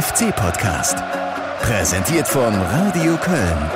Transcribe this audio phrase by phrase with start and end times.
[0.00, 0.96] FC-Podcast.
[1.60, 3.70] Präsentiert von Radio Köln.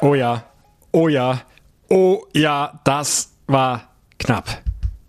[0.00, 0.44] Oh ja,
[0.92, 1.40] oh ja,
[1.88, 3.88] oh ja, das war
[4.20, 4.62] knapp.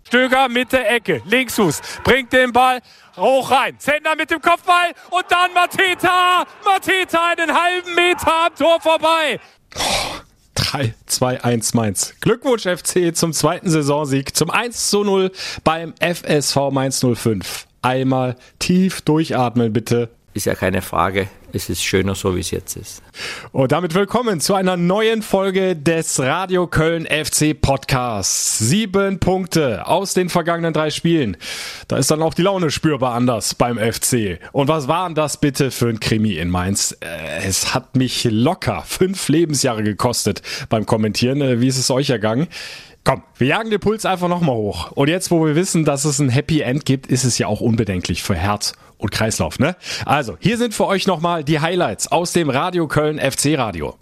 [0.08, 2.80] Stöger mit der Ecke, Linksfuß, bringt den Ball
[3.16, 3.78] hoch rein.
[3.78, 6.44] Zender mit dem Kopfball und dann Mateta.
[6.64, 9.38] Mateta einen halben Meter am Tor vorbei.
[10.56, 12.14] 3, 2, 1 Mainz.
[12.20, 15.30] Glückwunsch FC zum zweiten Saisonsieg, zum 1 zu 0
[15.62, 17.68] beim FSV Mainz 05.
[17.88, 21.28] Einmal tief durchatmen bitte ist ja keine Frage.
[21.54, 23.02] Es ist schöner so, wie es jetzt ist.
[23.50, 28.58] Und damit willkommen zu einer neuen Folge des Radio Köln FC Podcasts.
[28.58, 31.38] Sieben Punkte aus den vergangenen drei Spielen.
[31.88, 34.38] Da ist dann auch die Laune spürbar anders beim FC.
[34.52, 36.94] Und was waren das bitte für ein Krimi in Mainz?
[37.00, 41.40] Äh, es hat mich locker fünf Lebensjahre gekostet beim Kommentieren.
[41.40, 42.48] Äh, wie ist es euch ergangen?
[43.08, 44.92] Komm, wir jagen den Puls einfach nochmal hoch.
[44.92, 47.62] Und jetzt, wo wir wissen, dass es ein Happy End gibt, ist es ja auch
[47.62, 49.76] unbedenklich für Herz und Kreislauf, ne?
[50.04, 53.96] Also, hier sind für euch nochmal die Highlights aus dem Radio Köln FC Radio.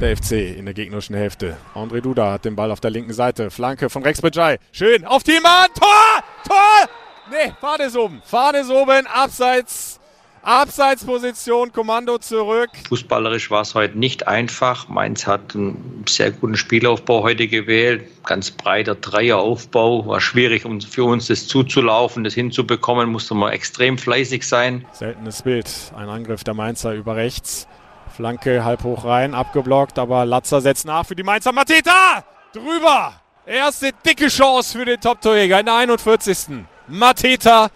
[0.00, 1.56] Der FC in der gegnerischen Hälfte.
[1.76, 3.52] André Duda hat den Ball auf der linken Seite.
[3.52, 4.58] Flanke von Rex Bejai.
[4.72, 5.68] Schön auf die Mann.
[5.78, 6.24] Tor!
[6.44, 6.90] Tor!
[7.30, 8.20] Nee, Fahne ist oben.
[8.24, 9.06] Fahne ist oben.
[9.06, 9.97] Abseits
[10.42, 12.70] Abseitsposition, Kommando zurück.
[12.88, 14.88] Fußballerisch war es heute nicht einfach.
[14.88, 18.04] Mainz hat einen sehr guten Spielaufbau heute gewählt.
[18.24, 20.06] Ganz breiter Dreieraufbau.
[20.06, 23.10] War schwierig für uns, das zuzulaufen, das hinzubekommen.
[23.10, 24.84] Musste man extrem fleißig sein.
[24.92, 25.68] Seltenes Bild.
[25.96, 27.66] Ein Angriff der Mainzer über rechts.
[28.14, 31.52] Flanke halb hoch rein, abgeblockt, aber Latzer setzt nach für die Mainzer.
[31.52, 32.24] Mateta!
[32.52, 33.12] Drüber!
[33.46, 36.64] Erste dicke Chance für den Top-Torjäger in der 41.
[36.86, 37.70] Mateta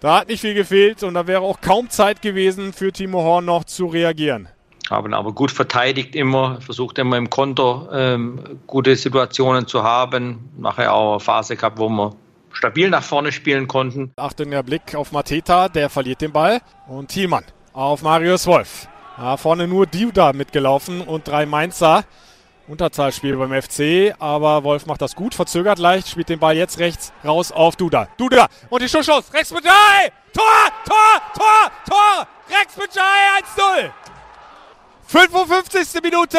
[0.00, 3.44] da hat nicht viel gefehlt und da wäre auch kaum Zeit gewesen für Timo Horn
[3.44, 4.48] noch zu reagieren.
[4.88, 10.50] Haben aber gut verteidigt immer, versucht immer im Konto ähm, gute Situationen zu haben.
[10.58, 12.16] Nachher auch eine Phase gehabt, wo wir
[12.50, 14.12] stabil nach vorne spielen konnten.
[14.16, 16.60] Achtung, der Blick auf Mateta, der verliert den Ball.
[16.88, 18.88] Und Thielmann auf Marius Wolf.
[19.16, 22.04] Ja, vorne nur Duda mitgelaufen und drei Mainzer.
[22.70, 27.12] Unterzahlspiel beim FC, aber Wolf macht das gut, verzögert leicht, spielt den Ball jetzt rechts
[27.24, 28.08] raus auf Duda.
[28.16, 30.12] Duda und die Schussschuss, Rex Bejai!
[30.32, 30.44] Tor,
[30.84, 32.26] Tor, Tor, Tor!
[32.48, 33.90] Rex Bejai 1-0!
[35.08, 36.00] 55.
[36.00, 36.38] Minute,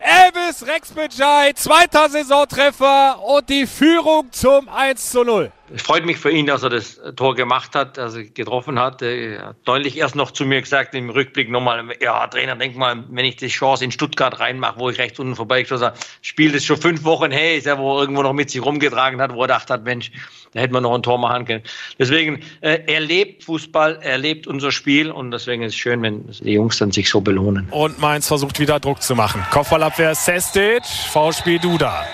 [0.00, 6.30] Elvis Rex Bejai, zweiter Saisontreffer und die Führung zum 1 0 es freut mich für
[6.30, 9.02] ihn, dass er das Tor gemacht hat, dass er getroffen hat.
[9.02, 13.04] Er hat neulich erst noch zu mir gesagt, im Rückblick nochmal, ja, Trainer, denk mal,
[13.10, 16.64] wenn ich die Chance in Stuttgart reinmache, wo ich rechts unten vorbeigeschossen habe, spielt es
[16.64, 19.48] schon fünf Wochen her, ist er, wo irgendwo noch mit sich rumgetragen hat, wo er
[19.48, 20.10] gedacht hat, Mensch,
[20.52, 21.62] da hätte man noch ein Tor machen können.
[21.98, 26.26] Deswegen, äh, er lebt Fußball, er lebt unser Spiel und deswegen ist es schön, wenn
[26.28, 27.68] die Jungs dann sich so belohnen.
[27.70, 29.44] Und Mainz versucht wieder Druck zu machen.
[29.50, 32.04] Kopfballabwehr Sestic, V-Spiel Duda.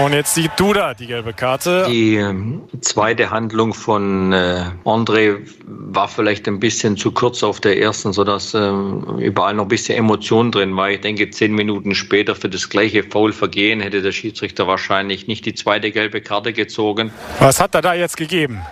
[0.00, 1.84] Und jetzt sieht Duda die gelbe Karte.
[1.86, 7.78] Die ähm, zweite Handlung von äh, André war vielleicht ein bisschen zu kurz auf der
[7.78, 10.90] ersten, sodass ähm, überall noch ein bisschen Emotion drin war.
[10.90, 15.54] Ich denke, zehn Minuten später für das gleiche Foul-Vergehen hätte der Schiedsrichter wahrscheinlich nicht die
[15.54, 17.12] zweite gelbe Karte gezogen.
[17.38, 18.62] Was hat er da jetzt gegeben?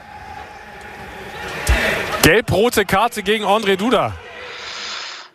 [2.22, 4.14] Gelb-rote Karte gegen André Duda.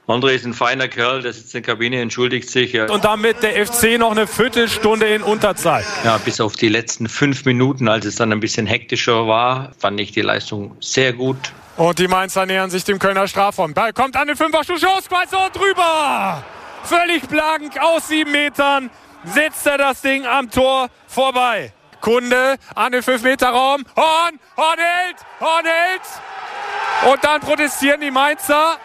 [0.07, 2.73] André ist ein feiner Kerl, der sitzt in der Kabine, entschuldigt sich.
[2.73, 2.87] Ja.
[2.89, 5.83] Und damit der FC noch eine Viertelstunde in Unterzahl.
[6.03, 9.99] Ja, bis auf die letzten fünf Minuten, als es dann ein bisschen hektischer war, fand
[9.99, 11.37] ich die Leistung sehr gut.
[11.77, 13.73] Und die Mainzer nähern sich dem Kölner Strafraum.
[13.73, 16.43] Ball kommt an den Fünfer-Schuss, und drüber.
[16.83, 18.91] Völlig blank aus sieben Metern
[19.23, 21.73] setzt er das Ding am Tor vorbei.
[21.99, 23.83] Kunde an den 5-Meter-Raum.
[23.95, 27.11] Horn, Horn hält, Horn hält.
[27.11, 28.77] Und dann protestieren die Mainzer.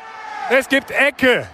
[0.53, 1.47] Es gibt Ecke.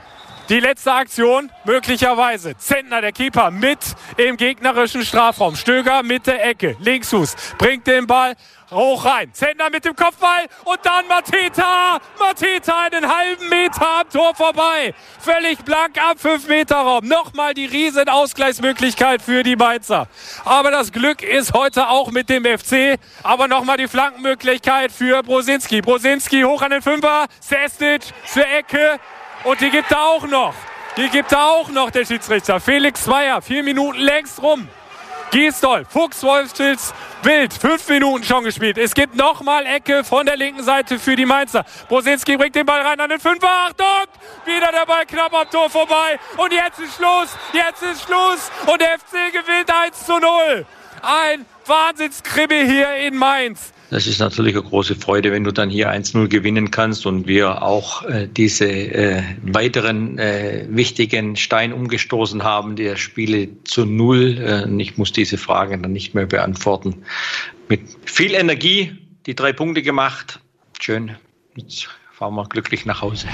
[0.48, 2.56] Die letzte Aktion möglicherweise.
[2.56, 3.78] Zentner, der Keeper, mit
[4.16, 5.54] im gegnerischen Strafraum.
[5.54, 6.78] Stöger mit der Ecke.
[6.80, 8.36] Linksfuß bringt den Ball
[8.70, 9.32] hoch rein.
[9.32, 11.98] Zentner mit dem Kopfball und dann Mateta.
[12.18, 14.94] Mateta einen halben Meter am Tor vorbei.
[15.20, 17.06] Völlig blank am 5-Meter-Raum.
[17.06, 20.08] Nochmal die riesen Ausgleichsmöglichkeit für die Mainzer.
[20.44, 22.98] Aber das Glück ist heute auch mit dem FC.
[23.22, 25.80] Aber nochmal die Flankenmöglichkeit für Brosinski.
[25.80, 27.26] Brosinski hoch an den Fünfer.
[27.40, 28.98] Sestic zur Ecke.
[29.44, 30.54] Und die gibt er auch noch.
[30.96, 32.58] Die gibt er auch noch, der Schiedsrichter.
[32.58, 34.66] Felix Zweier, vier Minuten längst rum.
[35.30, 38.78] Giesdoll, Fuchs, Wolfstilz, Wild, fünf Minuten schon gespielt.
[38.78, 41.64] Es gibt nochmal Ecke von der linken Seite für die Mainzer.
[41.88, 43.48] Brosinski bringt den Ball rein an den Fünfer.
[43.48, 44.06] Achtung!
[44.44, 46.18] Wieder der Ball knapp am Tor vorbei.
[46.36, 47.36] Und jetzt ist Schluss.
[47.52, 48.50] Jetzt ist Schluss.
[48.66, 50.66] Und der FC gewinnt 1 zu 0.
[51.02, 53.72] Ein Wahnsinnskribbe hier in Mainz.
[53.90, 57.62] Das ist natürlich eine große Freude, wenn du dann hier 1-0 gewinnen kannst und wir
[57.62, 64.38] auch äh, diese äh, weiteren äh, wichtigen Stein umgestoßen haben, der Spiele zu Null.
[64.38, 67.02] Äh, ich muss diese Fragen dann nicht mehr beantworten.
[67.68, 68.96] Mit viel Energie
[69.26, 70.40] die drei Punkte gemacht.
[70.80, 71.16] Schön.
[71.54, 73.28] Jetzt fahren wir glücklich nach Hause.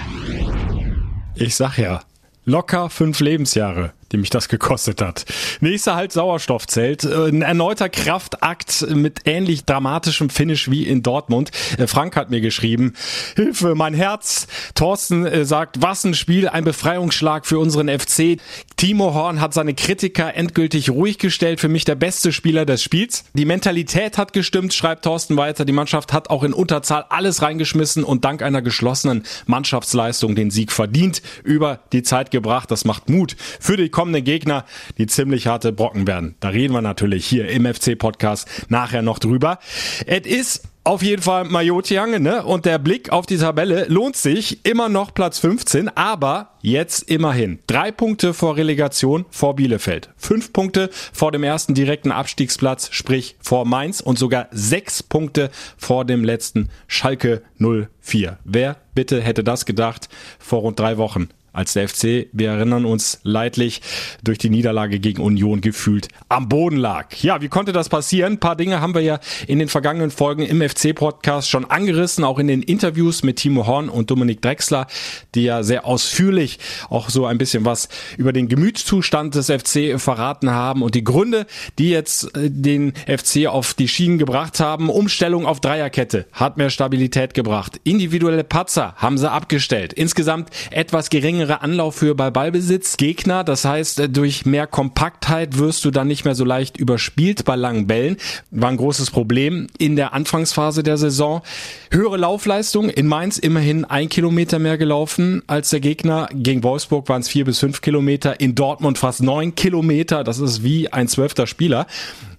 [1.34, 2.02] Ich sag ja,
[2.44, 5.24] locker fünf Lebensjahre die mich das gekostet hat.
[5.60, 7.04] Nächster halt Sauerstoffzelt.
[7.04, 11.50] Äh, ein erneuter Kraftakt mit ähnlich dramatischem Finish wie in Dortmund.
[11.78, 12.94] Äh, Frank hat mir geschrieben,
[13.36, 14.46] Hilfe, mein Herz.
[14.74, 18.38] Thorsten äh, sagt, was ein Spiel, ein Befreiungsschlag für unseren FC.
[18.76, 21.60] Timo Horn hat seine Kritiker endgültig ruhig gestellt.
[21.60, 23.24] Für mich der beste Spieler des Spiels.
[23.34, 25.64] Die Mentalität hat gestimmt, schreibt Thorsten weiter.
[25.64, 30.72] Die Mannschaft hat auch in Unterzahl alles reingeschmissen und dank einer geschlossenen Mannschaftsleistung den Sieg
[30.72, 32.70] verdient über die Zeit gebracht.
[32.70, 34.64] Das macht Mut für die kommenden Gegner,
[34.98, 36.34] die ziemlich harte Brocken werden.
[36.40, 39.60] Da reden wir natürlich hier im FC-Podcast nachher noch drüber.
[40.06, 42.44] Es ist auf jeden Fall Majotiange, ne?
[42.44, 44.66] Und der Blick auf die Tabelle lohnt sich.
[44.66, 47.60] Immer noch Platz 15, aber jetzt immerhin.
[47.68, 50.10] Drei Punkte vor Relegation vor Bielefeld.
[50.16, 56.04] Fünf Punkte vor dem ersten direkten Abstiegsplatz, sprich vor Mainz und sogar sechs Punkte vor
[56.04, 58.38] dem letzten Schalke 04.
[58.42, 60.08] Wer bitte hätte das gedacht
[60.40, 61.28] vor rund drei Wochen?
[61.52, 63.82] Als der FC, wir erinnern uns leidlich,
[64.22, 67.14] durch die Niederlage gegen Union gefühlt am Boden lag.
[67.16, 68.34] Ja, wie konnte das passieren?
[68.34, 72.38] Ein paar Dinge haben wir ja in den vergangenen Folgen im FC-Podcast schon angerissen, auch
[72.38, 74.86] in den Interviews mit Timo Horn und Dominik Drexler,
[75.34, 76.58] die ja sehr ausführlich
[76.88, 81.46] auch so ein bisschen was über den Gemütszustand des FC verraten haben und die Gründe,
[81.78, 84.88] die jetzt äh, den FC auf die Schienen gebracht haben.
[84.88, 87.80] Umstellung auf Dreierkette hat mehr Stabilität gebracht.
[87.84, 89.92] Individuelle Patzer haben sie abgestellt.
[89.92, 92.96] Insgesamt etwas geringer geringere Anlaufhöhe bei Ballbesitz.
[92.96, 97.44] Gegner, das heißt, äh, durch mehr Kompaktheit wirst du dann nicht mehr so leicht überspielt
[97.44, 98.16] bei langen Bällen.
[98.52, 101.42] War ein großes Problem in der Anfangsphase der Saison.
[101.90, 102.88] Höhere Laufleistung.
[102.90, 106.28] In Mainz immerhin ein Kilometer mehr gelaufen als der Gegner.
[106.32, 108.38] Gegen Wolfsburg waren es vier bis fünf Kilometer.
[108.38, 110.22] In Dortmund fast neun Kilometer.
[110.22, 111.86] Das ist wie ein zwölfter Spieler.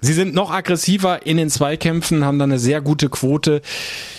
[0.03, 3.61] Sie sind noch aggressiver in den Zweikämpfen, haben da eine sehr gute Quote.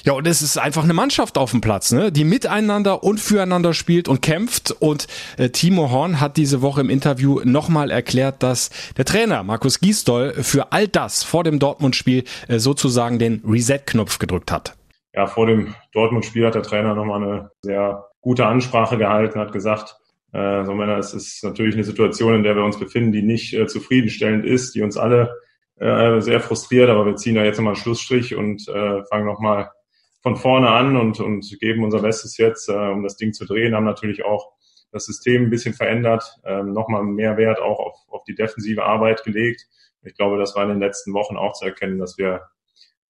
[0.05, 2.11] Ja, und es ist einfach eine Mannschaft auf dem Platz, ne?
[2.11, 4.74] die miteinander und füreinander spielt und kämpft.
[4.79, 5.07] Und
[5.39, 10.33] äh, Timo Horn hat diese Woche im Interview nochmal erklärt, dass der Trainer Markus Gisdol
[10.35, 14.77] für all das vor dem Dortmund-Spiel äh, sozusagen den Reset-Knopf gedrückt hat.
[15.15, 19.97] Ja, vor dem Dortmund-Spiel hat der Trainer nochmal eine sehr gute Ansprache gehalten, hat gesagt,
[20.33, 23.55] äh, so Männer, es ist natürlich eine Situation, in der wir uns befinden, die nicht
[23.55, 25.33] äh, zufriedenstellend ist, die uns alle
[25.77, 29.71] äh, sehr frustriert, aber wir ziehen da jetzt nochmal einen Schlussstrich und äh, fangen nochmal
[30.23, 33.75] von vorne an und, und geben unser Bestes jetzt, äh, um das Ding zu drehen,
[33.75, 34.54] haben natürlich auch
[34.95, 39.25] das System ein bisschen verändert, ähm, nochmal mehr Wert auch auf, auf die defensive Arbeit
[39.25, 39.67] gelegt.
[40.03, 42.43] Ich glaube, das war in den letzten Wochen auch zu erkennen, dass wir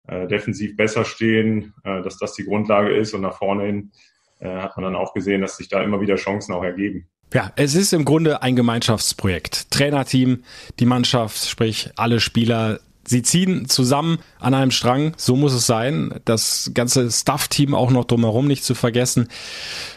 [0.07, 3.93] äh, defensiv besser stehen, äh, dass das die Grundlage ist und nach vorne hin
[4.41, 7.09] äh, hat man dann auch gesehen, dass sich da immer wieder Chancen auch ergeben.
[7.33, 9.71] Ja, es ist im Grunde ein Gemeinschaftsprojekt.
[9.71, 10.45] Trainerteam,
[10.79, 16.15] die Mannschaft, sprich alle Spieler Sie ziehen zusammen an einem Strang, so muss es sein.
[16.25, 19.29] Das ganze Staff-Team auch noch drumherum nicht zu vergessen.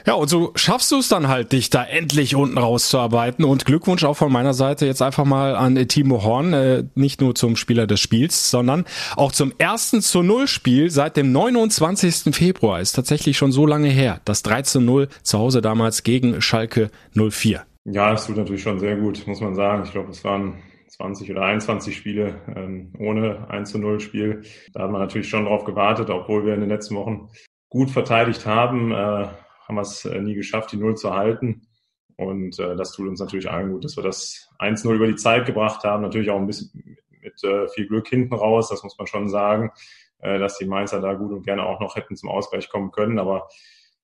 [0.06, 3.46] Ja, und so schaffst du es dann halt, dich da endlich unten rauszuarbeiten.
[3.46, 7.36] Und Glückwunsch auch von meiner Seite jetzt einfach mal an Timo Horn, äh, nicht nur
[7.36, 12.34] zum Spieler des Spiels, sondern auch zum ersten zu Null Spiel seit dem 29.
[12.36, 12.82] Februar.
[12.82, 14.22] Ist tatsächlich schon so lange her.
[14.26, 17.66] Das 3 zu 0 zu Hause damals gegen Schalke 04.
[17.86, 19.84] Ja, das tut natürlich schon sehr gut, muss man sagen.
[19.86, 20.56] Ich glaube, es waren
[20.98, 24.44] 20 oder 21 Spiele ähm, ohne 1 zu 0 Spiel.
[24.74, 27.30] Da hat man natürlich schon drauf gewartet, obwohl wir in den letzten Wochen
[27.70, 31.68] gut verteidigt haben, äh, haben wir es äh, nie geschafft, die Null zu halten.
[32.16, 35.46] Und äh, das tut uns natürlich allen gut, dass wir das 1-0 über die Zeit
[35.46, 36.02] gebracht haben.
[36.02, 39.72] Natürlich auch ein bisschen mit äh, viel Glück hinten raus, das muss man schon sagen,
[40.20, 43.20] äh, dass die Mainzer da gut und gerne auch noch hätten zum Ausgleich kommen können.
[43.20, 43.50] Aber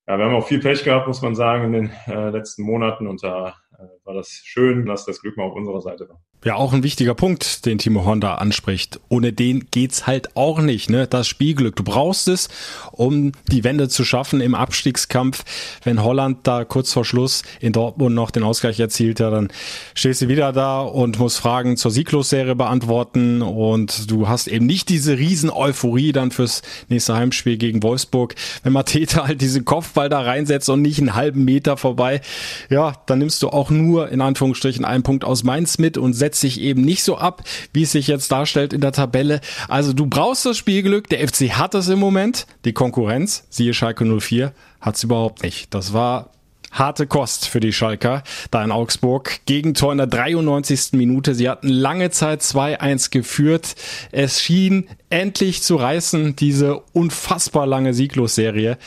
[0.06, 3.08] ja, wir haben auch viel Pech gehabt, muss man sagen, in den äh, letzten Monaten.
[3.08, 6.20] Und da äh, war das schön, dass das Glück mal auf unserer Seite war.
[6.44, 9.00] Ja, auch ein wichtiger Punkt, den Timo Honda anspricht.
[9.08, 11.06] Ohne den geht's halt auch nicht, ne?
[11.06, 11.74] Das Spielglück.
[11.74, 12.50] Du brauchst es,
[12.92, 15.42] um die Wende zu schaffen im Abstiegskampf.
[15.84, 19.48] Wenn Holland da kurz vor Schluss in Dortmund noch den Ausgleich erzielt, ja, dann
[19.94, 24.90] stehst du wieder da und musst Fragen zur Sieglosserie beantworten und du hast eben nicht
[24.90, 28.34] diese riesen Euphorie dann fürs nächste Heimspiel gegen Wolfsburg.
[28.62, 32.20] Wenn Mateta halt diesen Kopfball da reinsetzt und nicht einen halben Meter vorbei,
[32.68, 36.40] ja, dann nimmst du auch nur in Anführungsstrichen einen Punkt aus Mainz mit und setzt
[36.40, 39.40] sich eben nicht so ab, wie es sich jetzt darstellt in der Tabelle.
[39.68, 41.08] Also du brauchst das Spielglück.
[41.08, 42.46] Der FC hat es im Moment.
[42.64, 45.72] Die Konkurrenz, siehe Schalke 04, hat es überhaupt nicht.
[45.72, 46.30] Das war
[46.74, 49.40] harte Kost für die Schalker da in Augsburg.
[49.46, 50.92] Gegentor in der 93.
[50.92, 51.34] Minute.
[51.34, 53.74] Sie hatten lange Zeit 2-1 geführt.
[54.12, 58.78] Es schien endlich zu reißen, diese unfassbar lange Sieglosserie.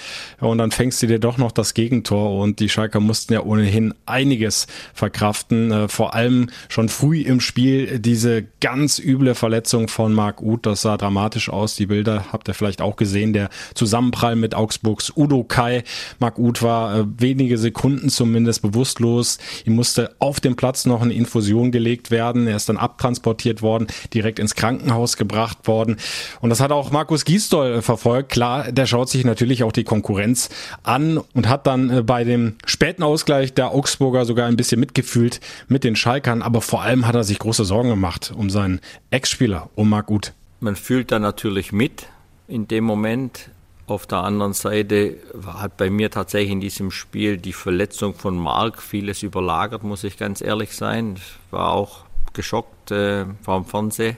[0.42, 3.94] Und dann fängst du dir doch noch das Gegentor und die Schalker mussten ja ohnehin
[4.06, 5.72] einiges verkraften.
[5.72, 10.66] Äh, vor allem schon früh im Spiel diese ganz üble Verletzung von Marc Uth.
[10.66, 11.78] Das sah dramatisch aus.
[11.78, 13.32] Die Bilder habt ihr vielleicht auch gesehen.
[13.32, 15.86] Der Zusammenprall mit Augsburgs Udo Kai.
[16.20, 19.38] Marc Uth war äh, wenige Sekunden zumindest bewusstlos.
[19.64, 22.48] Ihm musste auf dem Platz noch eine Infusion gelegt werden.
[22.48, 25.96] Er ist dann abtransportiert worden, direkt ins Krankenhaus gebracht worden.
[26.42, 28.30] Und das hat auch Markus Gisdol verfolgt.
[28.30, 30.50] Klar, der schaut sich natürlich auch die Konkurrenz
[30.84, 35.40] an und hat dann äh, bei dem späten Ausgleich der Augsburger sogar ein bisschen mitgefühlt
[35.68, 36.42] mit den Schalkern.
[36.42, 38.80] Aber vor allem hat er sich große Sorgen gemacht um seinen
[39.12, 40.34] Ex-Spieler, um Marc Uth.
[40.60, 42.08] Man fühlt da natürlich mit
[42.48, 43.50] in dem Moment.
[43.86, 48.82] Auf der anderen Seite hat bei mir tatsächlich in diesem Spiel die Verletzung von Mark
[48.82, 51.16] vieles überlagert, muss ich ganz ehrlich sein.
[51.16, 52.02] Ich war auch
[52.34, 54.18] geschockt äh, vor dem Fernsehen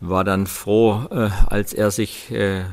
[0.00, 2.64] war dann froh, äh, als er sich äh,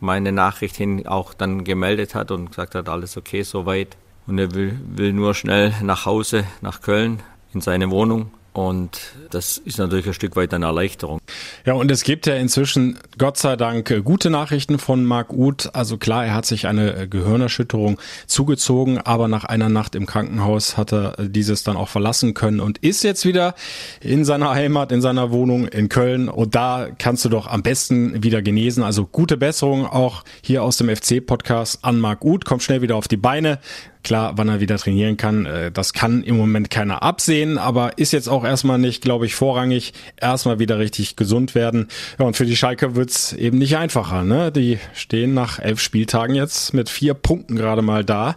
[0.00, 3.96] meine Nachricht hin auch dann gemeldet hat und gesagt hat, alles okay soweit.
[4.26, 7.20] Und er will, will nur schnell nach Hause, nach Köln,
[7.52, 8.30] in seine Wohnung.
[8.52, 11.20] Und das ist natürlich ein Stück weit eine Erleichterung.
[11.64, 15.70] Ja, und es gibt ja inzwischen, Gott sei Dank, gute Nachrichten von Marc Uth.
[15.72, 20.92] Also klar, er hat sich eine Gehirnerschütterung zugezogen, aber nach einer Nacht im Krankenhaus hat
[20.92, 23.54] er dieses dann auch verlassen können und ist jetzt wieder
[24.00, 26.28] in seiner Heimat, in seiner Wohnung in Köln.
[26.28, 28.82] Und da kannst du doch am besten wieder genesen.
[28.82, 32.44] Also gute Besserung auch hier aus dem FC-Podcast an Marc Uth.
[32.44, 33.60] Kommt schnell wieder auf die Beine.
[34.02, 38.12] Klar, wann er wieder trainieren kann, äh, das kann im Moment keiner absehen, aber ist
[38.12, 39.92] jetzt auch erstmal nicht, glaube ich, vorrangig.
[40.16, 41.88] Erstmal wieder richtig gesund werden.
[42.18, 44.24] Ja, und für die Schalke wird's eben nicht einfacher.
[44.24, 44.50] Ne?
[44.52, 48.36] Die stehen nach elf Spieltagen jetzt mit vier Punkten gerade mal da.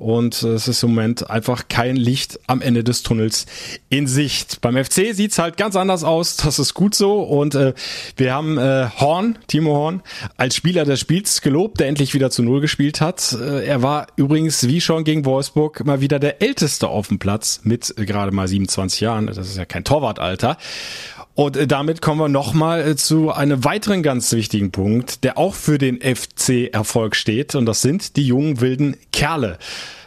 [0.00, 3.44] Und es ist im Moment einfach kein Licht am Ende des Tunnels
[3.90, 4.62] in Sicht.
[4.62, 6.36] Beim FC sieht's halt ganz anders aus.
[6.36, 7.20] Das ist gut so.
[7.20, 7.74] Und äh,
[8.16, 10.02] wir haben äh, Horn, Timo Horn,
[10.38, 13.36] als Spieler des Spiels gelobt, der endlich wieder zu Null gespielt hat.
[13.38, 17.60] Äh, er war übrigens, wie schon gegen Wolfsburg, mal wieder der Älteste auf dem Platz
[17.64, 19.26] mit äh, gerade mal 27 Jahren.
[19.26, 20.56] Das ist ja kein Torwartalter.
[21.34, 25.54] Und äh, damit kommen wir nochmal äh, zu einem weiteren ganz wichtigen Punkt, der auch
[25.54, 27.54] für den FC Erfolg steht.
[27.54, 29.58] Und das sind die jungen wilden Kerle.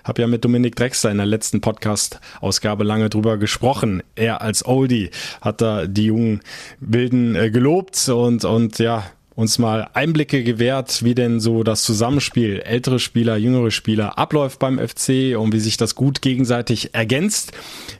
[0.03, 4.03] Hab ja mit Dominik Drexler in der letzten Podcast-Ausgabe lange drüber gesprochen.
[4.15, 6.41] Er als Oldie hat da die jungen
[6.79, 12.59] Wilden äh, gelobt und, und ja, uns mal Einblicke gewährt, wie denn so das Zusammenspiel
[12.59, 17.51] ältere Spieler, jüngere Spieler abläuft beim FC und wie sich das gut gegenseitig ergänzt.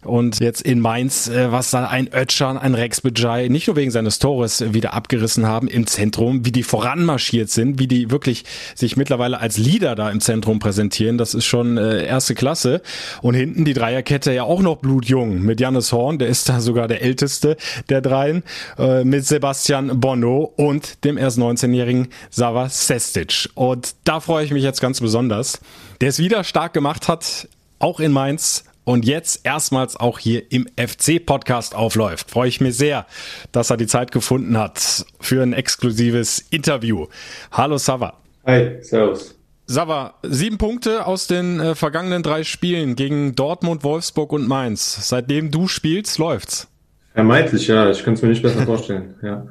[0.04, 3.92] Und jetzt in Mainz, äh, was da ein Ötschan, ein Rex Bejai, nicht nur wegen
[3.92, 8.44] seines Tores wieder abgerissen haben im Zentrum, wie die voranmarschiert sind, wie die wirklich
[8.75, 12.82] sich mittlerweile als Leader da im Zentrum präsentieren, das ist schon äh, erste Klasse.
[13.22, 16.88] Und hinten die Dreierkette ja auch noch blutjung mit Jannis Horn, der ist da sogar
[16.88, 17.58] der älteste
[17.90, 18.44] der dreien,
[18.78, 23.50] äh, mit Sebastian Bonno und dem erst 19-jährigen Sava Sestic.
[23.56, 25.60] Und da freue ich mich jetzt ganz besonders,
[26.01, 27.48] der es wieder stark gemacht hat,
[27.80, 32.30] auch in Mainz und jetzt erstmals auch hier im FC-Podcast aufläuft.
[32.30, 33.06] Freue ich mich sehr,
[33.51, 37.08] dass er die Zeit gefunden hat für ein exklusives Interview.
[37.51, 38.13] Hallo Sava.
[38.46, 39.36] Hi, servus.
[39.65, 45.08] Sava, sieben Punkte aus den äh, vergangenen drei Spielen gegen Dortmund, Wolfsburg und Mainz.
[45.08, 46.68] Seitdem du spielst, läuft's.
[47.13, 47.89] Vermeintlich, ja.
[47.89, 49.48] Ich kann es mir nicht besser vorstellen, ja.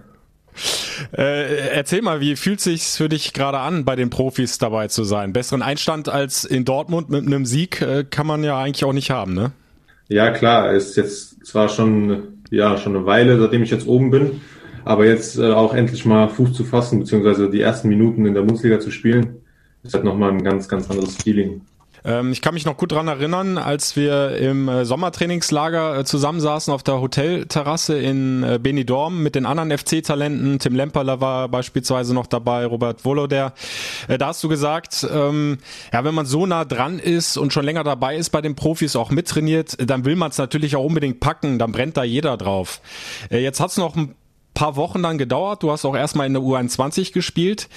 [1.16, 5.04] Äh, erzähl mal, wie fühlt sich's für dich gerade an, bei den Profis dabei zu
[5.04, 5.32] sein?
[5.32, 9.10] Besseren Einstand als in Dortmund mit einem Sieg äh, kann man ja eigentlich auch nicht
[9.10, 9.52] haben, ne?
[10.08, 14.42] Ja, klar, ist jetzt zwar schon, ja, schon eine Weile, seitdem ich jetzt oben bin,
[14.84, 18.42] aber jetzt äh, auch endlich mal Fuß zu fassen, beziehungsweise die ersten Minuten in der
[18.42, 19.36] Bundesliga zu spielen,
[19.82, 21.62] ist halt nochmal ein ganz, ganz anderes Feeling.
[22.04, 26.72] Ähm, ich kann mich noch gut dran erinnern, als wir im äh, Sommertrainingslager äh, zusammensaßen
[26.72, 30.58] auf der Hotelterrasse in äh, Benidorm mit den anderen FC-Talenten.
[30.58, 33.52] Tim Lemperler war beispielsweise noch dabei, Robert Woloder.
[34.08, 35.58] Da hast du gesagt, ähm,
[35.92, 38.96] ja, wenn man so nah dran ist und schon länger dabei ist bei den Profis,
[38.96, 42.80] auch mittrainiert, dann will man es natürlich auch unbedingt packen, dann brennt da jeder drauf.
[43.30, 44.14] Jetzt hat's noch ein
[44.54, 45.62] paar Wochen dann gedauert.
[45.62, 47.68] Du hast auch erstmal in der U21 gespielt.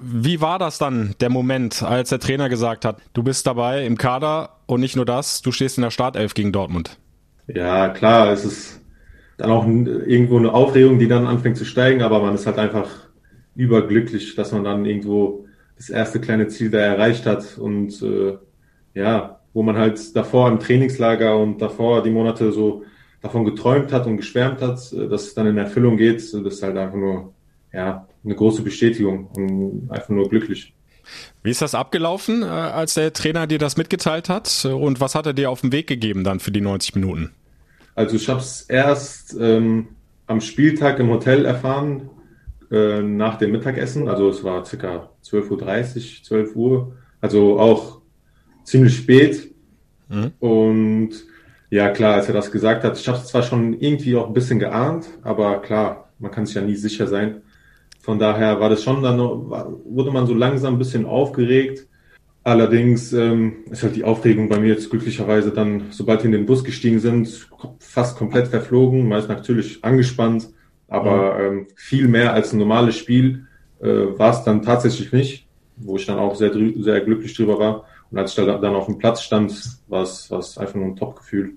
[0.00, 3.96] Wie war das dann, der Moment, als der Trainer gesagt hat, du bist dabei im
[3.98, 6.98] Kader und nicht nur das, du stehst in der Startelf gegen Dortmund?
[7.48, 8.80] Ja, klar, es ist
[9.36, 12.88] dann auch irgendwo eine Aufregung, die dann anfängt zu steigen, aber man ist halt einfach
[13.54, 15.46] überglücklich, dass man dann irgendwo
[15.76, 18.36] das erste kleine Ziel da erreicht hat und äh,
[18.94, 22.84] ja, wo man halt davor im Trainingslager und davor die Monate so
[23.22, 26.62] davon geträumt hat und geschwärmt hat, äh, dass es dann in Erfüllung geht, das ist
[26.62, 27.32] halt einfach nur
[27.72, 30.74] ja, eine große Bestätigung und einfach nur glücklich.
[31.42, 34.64] Wie ist das abgelaufen, äh, als der Trainer dir das mitgeteilt hat?
[34.64, 37.30] Und was hat er dir auf den Weg gegeben dann für die 90 Minuten?
[37.94, 39.88] Also ich habe es erst ähm,
[40.26, 42.10] am Spieltag im Hotel erfahren,
[42.70, 44.08] äh, nach dem Mittagessen.
[44.08, 46.96] Also es war circa 12.30 Uhr, 12 Uhr.
[47.20, 48.00] Also auch
[48.64, 49.50] ziemlich spät.
[50.08, 50.32] Mhm.
[50.38, 51.10] Und
[51.72, 54.34] ja, klar, als er das gesagt hat, ich habe es zwar schon irgendwie auch ein
[54.34, 57.40] bisschen geahnt, aber klar, man kann sich ja nie sicher sein.
[58.02, 61.88] Von daher war das schon dann, wurde man so langsam ein bisschen aufgeregt.
[62.44, 66.44] Allerdings ähm, ist halt die Aufregung bei mir jetzt glücklicherweise dann, sobald wir in den
[66.44, 67.48] Bus gestiegen sind,
[67.78, 69.08] fast komplett verflogen.
[69.08, 70.50] Man ist natürlich angespannt,
[70.88, 71.40] aber mhm.
[71.40, 73.46] ähm, viel mehr als ein normales Spiel
[73.80, 77.84] äh, war es dann tatsächlich nicht, wo ich dann auch sehr, sehr glücklich drüber war.
[78.10, 79.54] Und als ich dann auf dem Platz stand,
[79.88, 81.54] war es, war es einfach nur ein Top-Gefühl.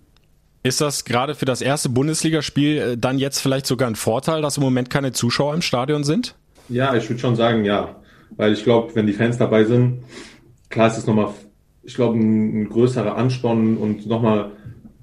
[0.66, 4.58] Ist das gerade für das erste Bundesligaspiel äh, dann jetzt vielleicht sogar ein Vorteil, dass
[4.58, 6.34] im Moment keine Zuschauer im Stadion sind?
[6.70, 7.98] Ja, ich würde schon sagen, ja.
[8.36, 10.00] Weil ich glaube, wenn die Fans dabei sind,
[10.70, 11.30] klar ist es nochmal,
[11.84, 14.54] ich glaube, ein, ein größerer Ansporn und nochmal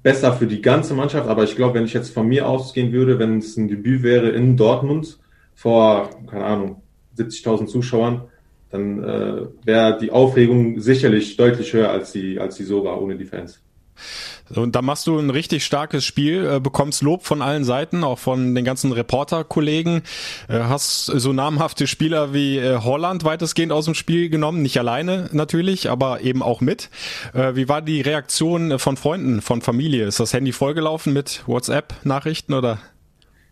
[0.01, 1.29] besser für die ganze Mannschaft.
[1.29, 4.31] Aber ich glaube, wenn ich jetzt von mir ausgehen würde, wenn es ein Debüt wäre
[4.31, 5.17] in Dortmund
[5.55, 6.81] vor, keine Ahnung,
[7.17, 8.23] 70.000 Zuschauern,
[8.69, 13.15] dann äh, wäre die Aufregung sicherlich deutlich höher als die, als die so war ohne
[13.15, 13.61] die Fans.
[14.49, 18.19] Und da machst du ein richtig starkes Spiel, äh, bekommst Lob von allen Seiten, auch
[18.19, 20.01] von den ganzen Reporterkollegen,
[20.49, 25.29] äh, hast so namhafte Spieler wie äh, Holland weitestgehend aus dem Spiel genommen, nicht alleine
[25.31, 26.89] natürlich, aber eben auch mit.
[27.33, 30.05] Wie war die Reaktion von Freunden, von Familie?
[30.05, 32.79] Ist das Handy vollgelaufen mit WhatsApp-Nachrichten oder?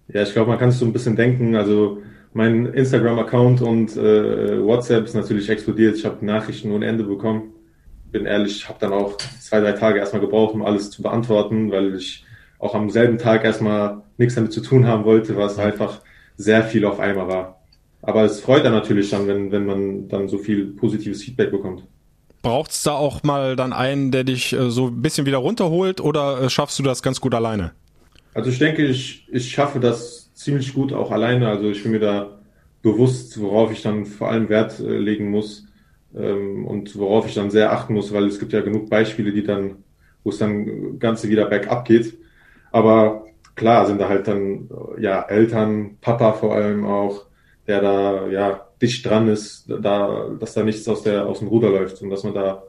[0.08, 1.56] Ja, ich glaube, man kann es so ein bisschen denken.
[1.56, 2.00] Also
[2.34, 5.96] mein Instagram-Account und äh, WhatsApp ist natürlich explodiert.
[5.96, 7.54] Ich habe Nachrichten ohne Ende bekommen
[8.12, 11.72] bin ehrlich, ich habe dann auch zwei, drei Tage erstmal gebraucht, um alles zu beantworten,
[11.72, 12.26] weil ich
[12.60, 16.02] auch am selben Tag erstmal nichts damit zu tun haben wollte, was einfach
[16.38, 17.62] sehr viel auf einmal war.
[18.02, 21.84] Aber es freut dann natürlich dann, wenn, wenn man dann so viel positives Feedback bekommt.
[22.42, 26.02] Braucht es da auch mal dann einen, der dich äh, so ein bisschen wieder runterholt
[26.02, 27.74] oder äh, schaffst du das ganz gut alleine?
[28.34, 31.50] Also ich denke, ich, ich schaffe das ziemlich gut auch alleine.
[31.50, 32.40] Also ich bin mir da
[32.82, 35.68] bewusst, worauf ich dann vor allem Wert äh, legen muss
[36.16, 39.44] ähm, und worauf ich dann sehr achten muss, weil es gibt ja genug Beispiele, die
[39.44, 39.84] dann,
[40.24, 42.18] wo es dann Ganze wieder bergab geht.
[42.72, 43.26] Aber
[43.56, 47.26] klar sind da halt dann ja Eltern, Papa vor allem auch,
[47.68, 51.70] der da ja dicht dran ist, da, dass da nichts aus der aus dem Ruder
[51.70, 52.64] läuft und dass man da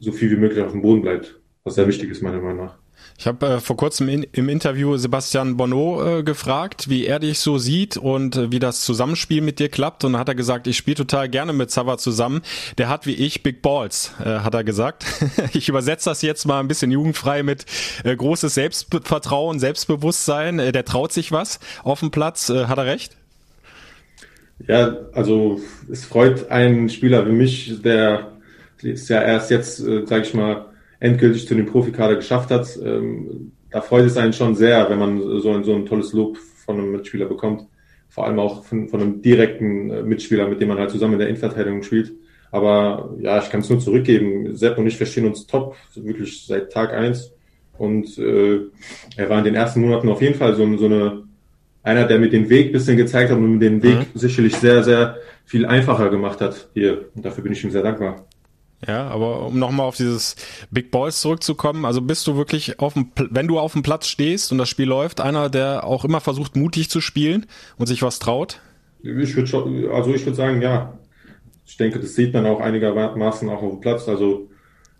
[0.00, 2.78] so viel wie möglich auf dem Boden bleibt, was sehr wichtig ist meiner Meinung nach.
[3.20, 7.40] Ich habe äh, vor kurzem in, im Interview Sebastian Bonneau äh, gefragt, wie er dich
[7.40, 10.04] so sieht und äh, wie das Zusammenspiel mit dir klappt.
[10.04, 12.42] Und dann hat er gesagt, ich spiele total gerne mit Sava zusammen.
[12.78, 15.04] Der hat wie ich Big Balls, äh, hat er gesagt.
[15.52, 17.66] ich übersetze das jetzt mal ein bisschen jugendfrei mit
[18.04, 20.60] äh, großes Selbstvertrauen, Selbstbewusstsein.
[20.60, 22.50] Äh, der traut sich was auf dem Platz.
[22.50, 23.16] Äh, hat er recht?
[24.66, 28.32] Ja, also es freut einen Spieler wie mich, der
[28.82, 30.66] ist ja erst jetzt, äh, sage ich mal,
[31.00, 32.68] endgültig zu dem Profikader geschafft hat.
[32.82, 36.38] Ähm, da freut es einen schon sehr, wenn man so ein, so ein tolles Lob
[36.38, 37.66] von einem Mitspieler bekommt.
[38.08, 41.18] Vor allem auch von, von einem direkten äh, Mitspieler, mit dem man halt zusammen in
[41.20, 42.12] der Innenverteidigung spielt.
[42.50, 44.56] Aber ja, ich kann es nur zurückgeben.
[44.56, 47.32] Sepp und ich verstehen uns top, wirklich seit Tag eins.
[47.76, 48.60] Und äh,
[49.16, 51.28] er war in den ersten Monaten auf jeden Fall so, so eine
[51.82, 54.18] einer, der mir den Weg bisschen gezeigt hat und den Weg mhm.
[54.18, 57.06] sicherlich sehr, sehr viel einfacher gemacht hat hier.
[57.14, 58.27] Und dafür bin ich ihm sehr dankbar.
[58.86, 60.36] Ja, aber um nochmal auf dieses
[60.70, 64.52] Big Boys zurückzukommen, also bist du wirklich auf dem, wenn du auf dem Platz stehst
[64.52, 68.20] und das Spiel läuft, einer, der auch immer versucht, mutig zu spielen und sich was
[68.20, 68.60] traut?
[69.02, 70.98] Ich würde schon, also ich würde sagen, ja.
[71.66, 74.08] Ich denke, das sieht man auch einigermaßen auch auf dem Platz.
[74.08, 74.48] Also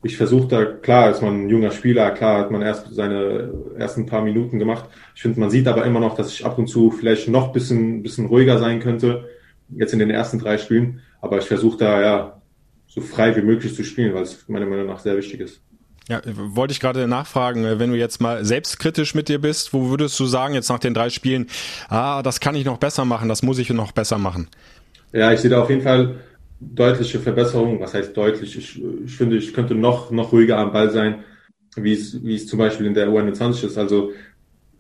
[0.02, 4.06] ich versuche da, klar ist man ein junger Spieler, klar hat man erst seine ersten
[4.06, 4.88] paar Minuten gemacht.
[5.14, 8.02] Ich finde, man sieht aber immer noch, dass ich ab und zu vielleicht noch bisschen,
[8.02, 9.28] bisschen ruhiger sein könnte,
[9.70, 11.00] jetzt in den ersten drei Spielen.
[11.20, 12.37] Aber ich versuche da, ja,
[12.88, 15.60] so frei wie möglich zu spielen, weil es meiner Meinung nach sehr wichtig ist.
[16.08, 20.18] Ja, wollte ich gerade nachfragen, wenn du jetzt mal selbstkritisch mit dir bist, wo würdest
[20.18, 21.48] du sagen, jetzt nach den drei Spielen,
[21.90, 24.48] ah, das kann ich noch besser machen, das muss ich noch besser machen?
[25.12, 26.16] Ja, ich sehe da auf jeden Fall
[26.60, 27.80] deutliche Verbesserungen.
[27.80, 28.56] Was heißt deutlich?
[28.56, 31.24] Ich, ich finde, ich könnte noch, noch ruhiger am Ball sein,
[31.76, 33.78] wie es, wie es zum Beispiel in der U21 ist.
[33.78, 34.12] Also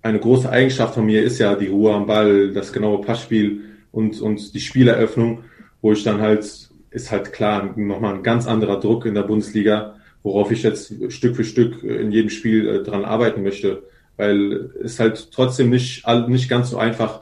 [0.02, 3.60] eine große Eigenschaft von mir ist ja die Ruhe am Ball, das genaue Passspiel
[3.92, 5.44] und, und die Spieleröffnung,
[5.82, 9.96] wo ich dann halt ist halt klar nochmal ein ganz anderer Druck in der Bundesliga,
[10.22, 13.82] worauf ich jetzt Stück für Stück in jedem Spiel äh, dran arbeiten möchte,
[14.16, 17.20] weil es halt trotzdem nicht, nicht ganz so einfach,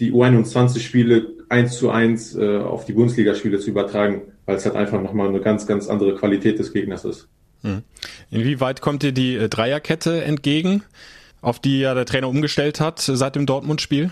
[0.00, 5.00] die U21-Spiele eins zu eins äh, auf die Bundesligaspiele zu übertragen, weil es halt einfach
[5.00, 7.28] nochmal eine ganz, ganz andere Qualität des Gegners ist.
[7.62, 7.82] Hm.
[8.30, 10.82] Inwieweit kommt dir die äh, Dreierkette entgegen,
[11.40, 14.10] auf die ja der Trainer umgestellt hat seit dem Dortmund-Spiel?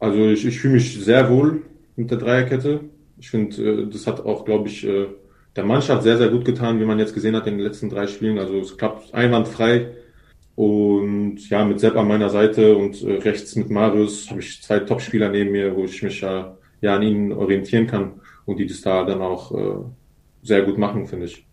[0.00, 1.62] Also ich, ich fühle mich sehr wohl
[1.96, 2.80] mit der Dreierkette
[3.18, 5.06] Ich finde, äh, das hat auch, glaube ich, äh,
[5.56, 8.06] der Mannschaft sehr, sehr gut getan, wie man jetzt gesehen hat in den letzten drei
[8.06, 8.38] Spielen.
[8.38, 9.92] Also es klappt einwandfrei.
[10.54, 14.80] Und ja, mit Sepp an meiner Seite und äh, rechts mit Marius habe ich zwei
[14.80, 18.80] Topspieler neben mir, wo ich mich ja, ja an ihnen orientieren kann und die das
[18.80, 19.52] da dann auch
[20.42, 21.46] sehr gut machen, finde ich.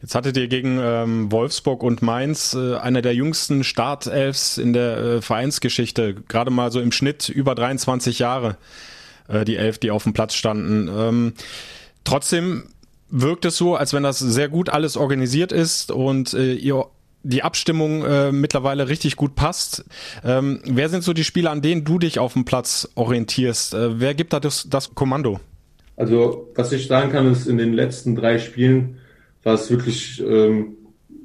[0.00, 4.98] Jetzt hattet ihr gegen ähm, Wolfsburg und Mainz äh, einer der jüngsten Startelfs in der
[4.98, 8.56] äh, Vereinsgeschichte, gerade mal so im Schnitt über 23 Jahre,
[9.28, 10.88] äh, die Elf, die auf dem Platz standen.
[10.88, 11.32] Ähm,
[12.04, 12.64] trotzdem
[13.10, 16.86] wirkt es so, als wenn das sehr gut alles organisiert ist und äh, ihr
[17.24, 19.84] die Abstimmung äh, mittlerweile richtig gut passt.
[20.22, 23.74] Ähm, wer sind so die Spieler, an denen du dich auf dem Platz orientierst?
[23.74, 25.40] Äh, wer gibt da das, das Kommando?
[25.96, 28.98] Also, was ich sagen kann, ist, in den letzten drei Spielen
[29.42, 30.76] war es wirklich ähm,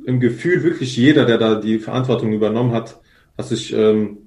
[0.06, 3.00] im Gefühl wirklich jeder, der da die Verantwortung übernommen hat,
[3.36, 4.18] was ich ähm,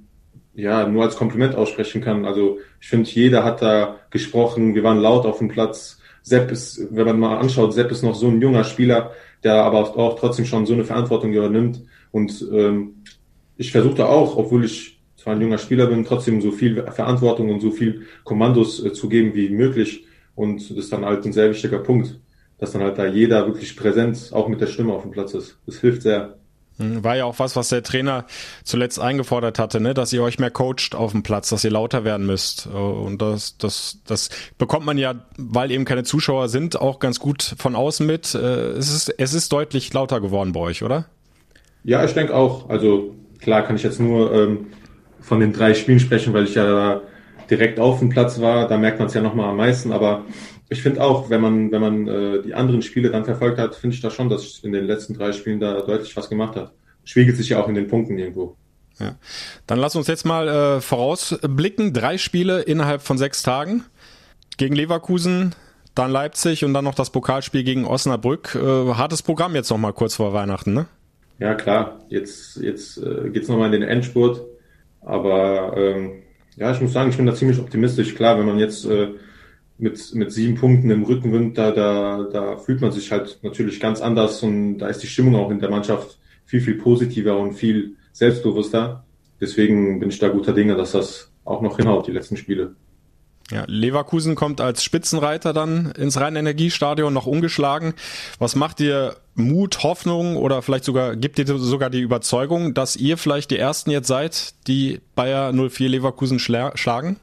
[0.55, 2.25] ja nur als Kompliment aussprechen kann.
[2.25, 5.99] Also ich finde, jeder hat da gesprochen, wir waren laut auf dem Platz.
[6.23, 9.13] Sepp ist, wenn man mal anschaut, Sepp ist noch so ein junger Spieler,
[9.43, 11.83] der aber auch trotzdem schon so eine Verantwortung übernimmt.
[12.13, 13.03] Und ähm,
[13.57, 17.61] ich versuchte auch, obwohl ich zwar ein junger Spieler bin, trotzdem so viel Verantwortung und
[17.61, 20.05] so viel Kommandos äh, zu geben wie möglich.
[20.35, 22.19] Und das ist dann halt ein sehr wichtiger Punkt
[22.63, 25.59] dass dann halt da jeder wirklich präsent auch mit der Stimme auf dem Platz ist.
[25.67, 26.39] Das hilft sehr.
[26.83, 28.27] Hm, war ja auch was, was der Trainer
[28.65, 29.95] zuletzt eingefordert hatte, ne?
[29.95, 32.67] dass ihr euch mehr coacht auf dem Platz, dass ihr lauter werden müsst.
[32.67, 37.55] Und das, das, das bekommt man ja, weil eben keine Zuschauer sind, auch ganz gut
[37.59, 38.35] von außen mit.
[38.35, 41.07] Äh, es ist, es ist deutlich lauter geworden bei euch, oder?
[41.85, 42.69] Ja, ich denke auch.
[42.69, 44.67] Also klar kann ich jetzt nur ähm,
[45.21, 47.01] von den drei Spielen sprechen, weil ich ja
[47.51, 48.69] direkt auf dem Platz war.
[48.69, 49.93] Da merkt man es ja nochmal am meisten.
[49.93, 50.25] Aber
[50.73, 53.95] ich finde auch, wenn man, wenn man äh, die anderen Spiele dann verfolgt hat, finde
[53.95, 56.73] ich da schon, dass in den letzten drei Spielen da deutlich was gemacht hat.
[57.05, 58.57] Spiegelt sich ja auch in den Punkten irgendwo.
[58.99, 59.17] Ja.
[59.67, 61.93] Dann lass uns jetzt mal äh, vorausblicken.
[61.93, 63.85] Drei Spiele innerhalb von sechs Tagen.
[64.57, 65.55] Gegen Leverkusen,
[65.95, 68.55] dann Leipzig und dann noch das Pokalspiel gegen Osnabrück.
[68.55, 70.87] Äh, hartes Programm jetzt noch mal kurz vor Weihnachten, ne?
[71.39, 72.01] Ja, klar.
[72.09, 74.43] Jetzt, jetzt äh, geht's noch mal in den Endspurt.
[75.01, 76.23] Aber ähm,
[76.57, 78.15] ja, ich muss sagen, ich bin da ziemlich optimistisch.
[78.15, 79.09] Klar, wenn man jetzt äh,
[79.79, 84.01] mit, mit sieben Punkten im Rückenwind, da, da, da fühlt man sich halt natürlich ganz
[84.01, 87.97] anders und da ist die Stimmung auch in der Mannschaft viel, viel positiver und viel
[88.13, 89.05] selbstbewusster.
[89.41, 92.77] Deswegen bin ich da guter Dinge, dass das auch noch hinhaut, die letzten Spiele.
[93.51, 97.93] Ja, Leverkusen kommt als Spitzenreiter dann ins Rhein-Energiestadion noch ungeschlagen.
[98.39, 103.19] Was macht dir Mut, Hoffnung oder vielleicht sogar, gibt dir sogar die Überzeugung, dass ihr
[103.19, 107.17] vielleicht die Ersten jetzt seid, die Bayer 04 Leverkusen schlagen?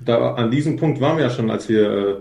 [0.00, 2.16] Da an diesem Punkt waren wir ja schon, als wir äh,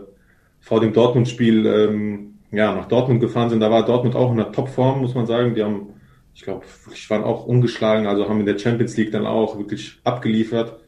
[0.60, 3.60] vor dem Dortmund-Spiel ähm, ja, nach Dortmund gefahren sind.
[3.60, 5.56] Da war Dortmund auch in der Topform, muss man sagen.
[5.56, 5.94] Die haben,
[6.34, 10.00] ich glaube, wirklich waren auch ungeschlagen, also haben in der Champions League dann auch wirklich
[10.04, 10.80] abgeliefert.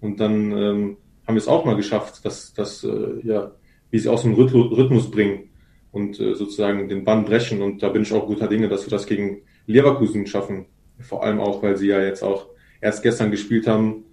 [0.00, 3.52] Und dann ähm, haben wir es auch mal geschafft, dass, dass äh, ja,
[3.90, 5.50] wie sie aus dem Rhythmus bringen
[5.92, 7.62] und äh, sozusagen den Bann brechen.
[7.62, 10.66] Und da bin ich auch guter Dinge, dass wir das gegen Leverkusen schaffen.
[10.98, 12.48] Vor allem auch, weil sie ja jetzt auch
[12.80, 14.04] erst gestern gespielt haben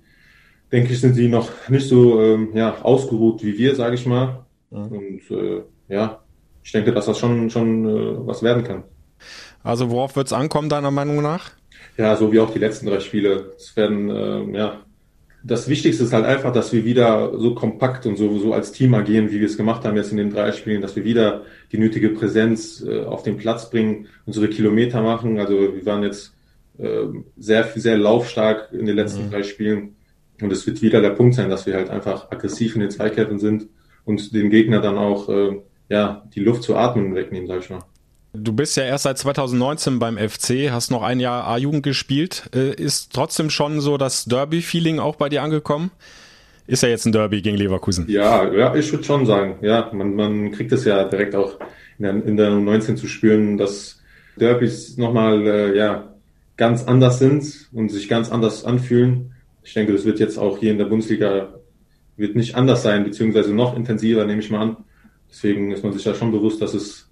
[0.71, 4.45] denke ich, sind sie noch nicht so ähm, ja, ausgeruht wie wir, sage ich mal.
[4.71, 4.83] Ja.
[4.83, 6.21] Und äh, ja,
[6.63, 8.83] ich denke, dass das schon, schon äh, was werden kann.
[9.63, 11.51] Also worauf wird es ankommen, deiner Meinung nach?
[11.97, 13.51] Ja, so wie auch die letzten drei Spiele.
[13.57, 14.81] Es werden, äh, ja,
[15.43, 18.93] das Wichtigste ist halt einfach, dass wir wieder so kompakt und so, so als Team
[18.93, 21.79] agieren, wie wir es gemacht haben jetzt in den drei Spielen, dass wir wieder die
[21.79, 25.39] nötige Präsenz äh, auf den Platz bringen, unsere Kilometer machen.
[25.39, 26.33] Also wir waren jetzt
[26.77, 27.05] äh,
[27.37, 29.31] sehr, sehr laufstark in den letzten mhm.
[29.31, 29.95] drei Spielen
[30.41, 33.39] und es wird wieder der Punkt sein, dass wir halt einfach aggressiv in den Zweikämpfen
[33.39, 33.67] sind
[34.05, 37.83] und dem Gegner dann auch äh, ja, die Luft zu atmen wegnehmen, sag ich mal.
[38.33, 42.49] Du bist ja erst seit 2019 beim FC, hast noch ein Jahr A-Jugend gespielt.
[42.55, 45.91] Äh, ist trotzdem schon so das Derby-Feeling auch bei dir angekommen?
[46.65, 48.05] Ist ja jetzt ein Derby gegen Leverkusen.
[48.07, 49.57] Ja, ja ich würde schon sagen.
[49.61, 51.59] Ja, man, man kriegt es ja direkt auch
[51.97, 53.99] in der, in der 19 zu spüren, dass
[54.37, 56.13] Derbys nochmal äh, ja,
[56.55, 60.71] ganz anders sind und sich ganz anders anfühlen ich denke, das wird jetzt auch hier
[60.71, 61.53] in der Bundesliga
[62.17, 64.77] wird nicht anders sein, beziehungsweise noch intensiver, nehme ich mal an.
[65.29, 67.09] Deswegen ist man sich ja schon bewusst, dass es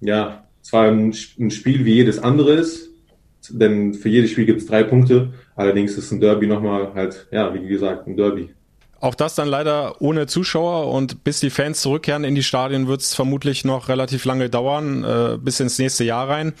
[0.00, 2.90] ja zwar ein, ein Spiel wie jedes andere ist,
[3.50, 5.32] denn für jedes Spiel gibt es drei Punkte.
[5.56, 8.50] Allerdings ist ein Derby nochmal halt, ja, wie gesagt, ein Derby.
[9.00, 13.00] Auch das dann leider ohne Zuschauer und bis die Fans zurückkehren in die Stadien wird
[13.00, 16.52] es vermutlich noch relativ lange dauern, äh, bis ins nächste Jahr rein.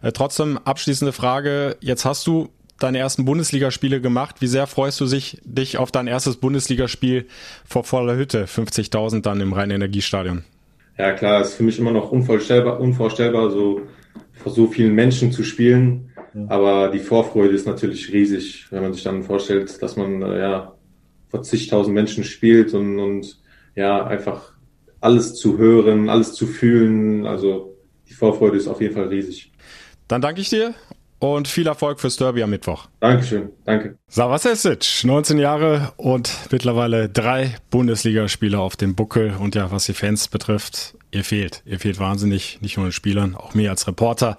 [0.00, 2.48] Äh, trotzdem abschließende Frage, jetzt hast du
[2.82, 4.36] deine ersten Bundesligaspiele gemacht.
[4.40, 7.26] Wie sehr freust du sich, dich auf dein erstes Bundesligaspiel
[7.64, 10.44] vor voller Hütte, 50.000 dann im Rhein-Energiestadion?
[10.98, 13.82] Ja klar, ist für mich immer noch unvorstellbar, unvorstellbar so
[14.32, 16.10] vor so vielen Menschen zu spielen.
[16.34, 16.46] Ja.
[16.48, 20.74] Aber die Vorfreude ist natürlich riesig, wenn man sich dann vorstellt, dass man äh, ja
[21.28, 23.40] vor zigtausend Menschen spielt und, und
[23.74, 24.52] ja einfach
[25.00, 27.26] alles zu hören, alles zu fühlen.
[27.26, 27.76] Also
[28.08, 29.52] die Vorfreude ist auf jeden Fall riesig.
[30.08, 30.74] Dann danke ich dir
[31.22, 32.88] und viel Erfolg fürs Derby am Mittwoch.
[33.00, 33.96] Dankeschön, danke.
[34.08, 39.34] Savasesic, 19 Jahre und mittlerweile drei Bundesligaspieler auf dem Buckel.
[39.38, 41.62] Und ja, was die Fans betrifft, ihr fehlt.
[41.64, 44.36] Ihr fehlt wahnsinnig, nicht nur den Spielern, auch mir als Reporter.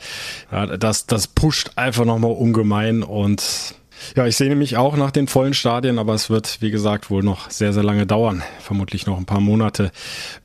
[0.51, 3.75] Ja, das, das pusht einfach nochmal ungemein und
[4.15, 7.23] ja, ich sehne mich auch nach den vollen Stadien, aber es wird, wie gesagt, wohl
[7.23, 8.43] noch sehr, sehr lange dauern.
[8.59, 9.91] Vermutlich noch ein paar Monate,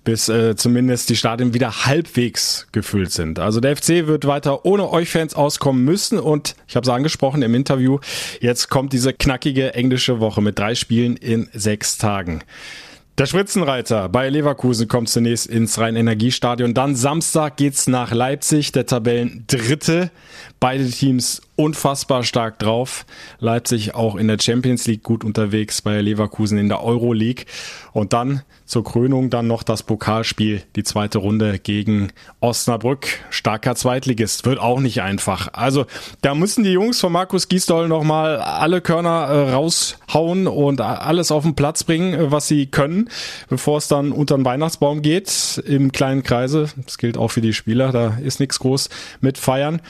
[0.05, 3.39] bis äh, zumindest die Stadien wieder halbwegs gefüllt sind.
[3.39, 7.43] Also der FC wird weiter ohne euch Fans auskommen müssen und ich habe es angesprochen
[7.43, 7.99] im Interview,
[8.41, 12.43] jetzt kommt diese knackige englische Woche mit drei Spielen in sechs Tagen.
[13.19, 16.73] Der Spritzenreiter bei Leverkusen kommt zunächst ins Rhein-Energiestadion.
[16.73, 20.13] Dann Samstag geht's nach Leipzig, der Tabellen Dritte.
[20.61, 23.05] Beide Teams unfassbar stark drauf.
[23.41, 27.47] Leipzig auch in der Champions League gut unterwegs, bei Leverkusen in der Euro League.
[27.93, 33.09] Und dann zur Krönung dann noch das Pokalspiel, die zweite Runde gegen Osnabrück.
[33.31, 35.49] Starker Zweitligist, wird auch nicht einfach.
[35.53, 35.87] Also
[36.21, 41.43] da müssen die Jungs von Markus Gisdol nochmal alle Körner äh, raushauen und alles auf
[41.43, 43.11] den Platz bringen, äh, was sie können,
[43.49, 46.69] bevor es dann unter den Weihnachtsbaum geht im kleinen Kreise.
[46.85, 48.91] Das gilt auch für die Spieler, da ist nichts groß
[49.21, 49.81] mit feiern.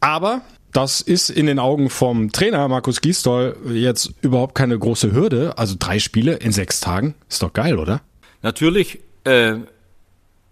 [0.00, 0.40] Aber
[0.72, 5.58] das ist in den Augen vom Trainer Markus Gisdol jetzt überhaupt keine große Hürde.
[5.58, 8.00] Also drei Spiele in sechs Tagen ist doch geil, oder?
[8.42, 9.56] Natürlich äh,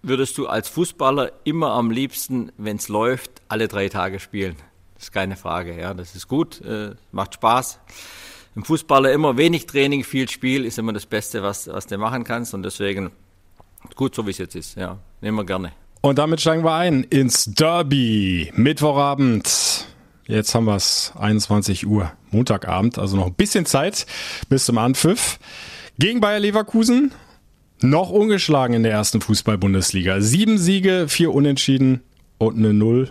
[0.02, 4.57] würdest du als Fußballer immer am liebsten, wenn es läuft, alle drei Tage spielen.
[4.94, 5.78] Das ist keine Frage.
[5.78, 7.78] Ja, das ist gut, äh, macht Spaß.
[8.57, 12.24] Im Fußballer immer wenig Training, viel Spiel ist immer das Beste, was, was du machen
[12.24, 12.54] kannst.
[12.54, 13.11] Und deswegen
[13.94, 14.76] gut, so wie es jetzt ist.
[14.76, 15.72] Ja, nehmen wir gerne.
[16.00, 18.52] Und damit steigen wir ein ins Derby.
[18.54, 19.88] Mittwochabend.
[20.29, 24.05] Jetzt haben wir es 21 Uhr, Montagabend, also noch ein bisschen Zeit
[24.51, 25.38] bis zum Anpfiff.
[25.99, 27.12] Gegen Bayer Leverkusen,
[27.81, 30.21] noch ungeschlagen in der ersten Fußball-Bundesliga.
[30.21, 32.03] Sieben Siege, vier Unentschieden
[32.37, 33.11] und eine Null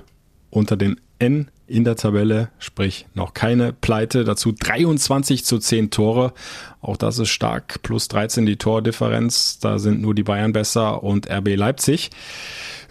[0.52, 4.24] unter den N in der Tabelle, sprich noch keine Pleite.
[4.24, 6.34] Dazu 23 zu 10 Tore.
[6.82, 7.82] Auch das ist stark.
[7.82, 9.58] Plus 13 die Tordifferenz.
[9.58, 12.12] Da sind nur die Bayern besser und RB Leipzig.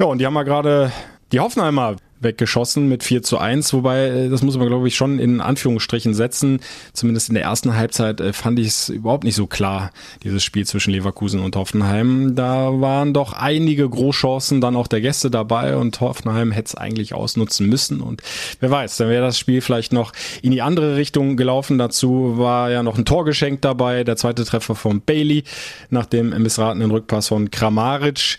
[0.01, 0.93] Ja, und die haben wir gerade
[1.33, 5.19] die Hoffenheimer weggeschossen mit 4 zu 1, wobei, äh, das muss man glaube ich schon
[5.19, 6.61] in Anführungsstrichen setzen.
[6.93, 10.67] Zumindest in der ersten Halbzeit äh, fand ich es überhaupt nicht so klar, dieses Spiel
[10.67, 12.35] zwischen Leverkusen und Hoffenheim.
[12.35, 17.15] Da waren doch einige Großchancen dann auch der Gäste dabei und Hoffenheim hätte es eigentlich
[17.15, 18.23] ausnutzen müssen und
[18.61, 21.79] wer weiß, dann wäre das Spiel vielleicht noch in die andere Richtung gelaufen.
[21.79, 25.45] Dazu war ja noch ein Torgeschenk dabei, der zweite Treffer von Bailey
[25.91, 28.39] nach dem missratenen Rückpass von Kramaric.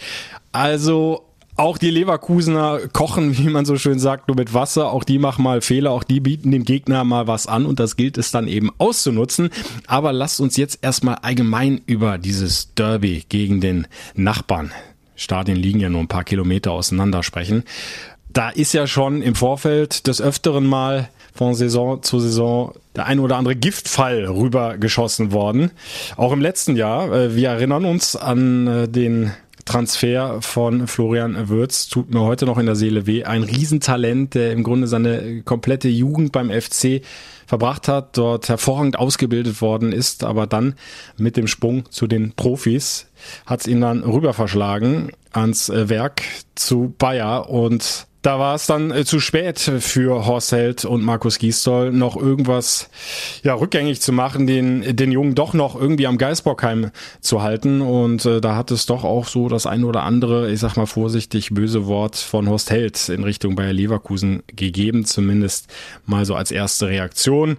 [0.52, 1.27] Also
[1.58, 4.92] auch die Leverkusener kochen, wie man so schön sagt, nur mit Wasser.
[4.92, 5.92] Auch die machen mal Fehler.
[5.92, 9.50] Auch die bieten dem Gegner mal was an und das gilt es dann eben auszunutzen.
[9.88, 14.72] Aber lasst uns jetzt erstmal allgemein über dieses Derby gegen den Nachbarn.
[15.16, 17.64] Stadien liegen ja nur ein paar Kilometer auseinander sprechen.
[18.30, 23.20] Da ist ja schon im Vorfeld des Öfteren mal von Saison zu Saison der ein
[23.20, 25.72] oder andere Giftfall rübergeschossen worden.
[26.18, 27.12] Auch im letzten Jahr.
[27.12, 29.32] Äh, wir erinnern uns an äh, den
[29.68, 33.26] Transfer von Florian Würz tut mir heute noch in der Seele weh.
[33.26, 37.02] Ein Riesentalent, der im Grunde seine komplette Jugend beim FC
[37.46, 40.76] verbracht hat, dort hervorragend ausgebildet worden ist, aber dann
[41.18, 43.08] mit dem Sprung zu den Profis
[43.46, 46.24] hat es ihn dann rüber verschlagen ans Werk
[46.56, 51.40] zu Bayer und da war es dann äh, zu spät für Horst Held und Markus
[51.40, 52.90] Gisdol noch irgendwas
[53.42, 58.26] ja rückgängig zu machen, den den Jungen doch noch irgendwie am Geisbockheim zu halten und
[58.26, 61.52] äh, da hat es doch auch so das ein oder andere, ich sag mal vorsichtig
[61.52, 65.74] böse Wort von Horst Held in Richtung Bayer Leverkusen gegeben, zumindest
[66.06, 67.56] mal so als erste Reaktion.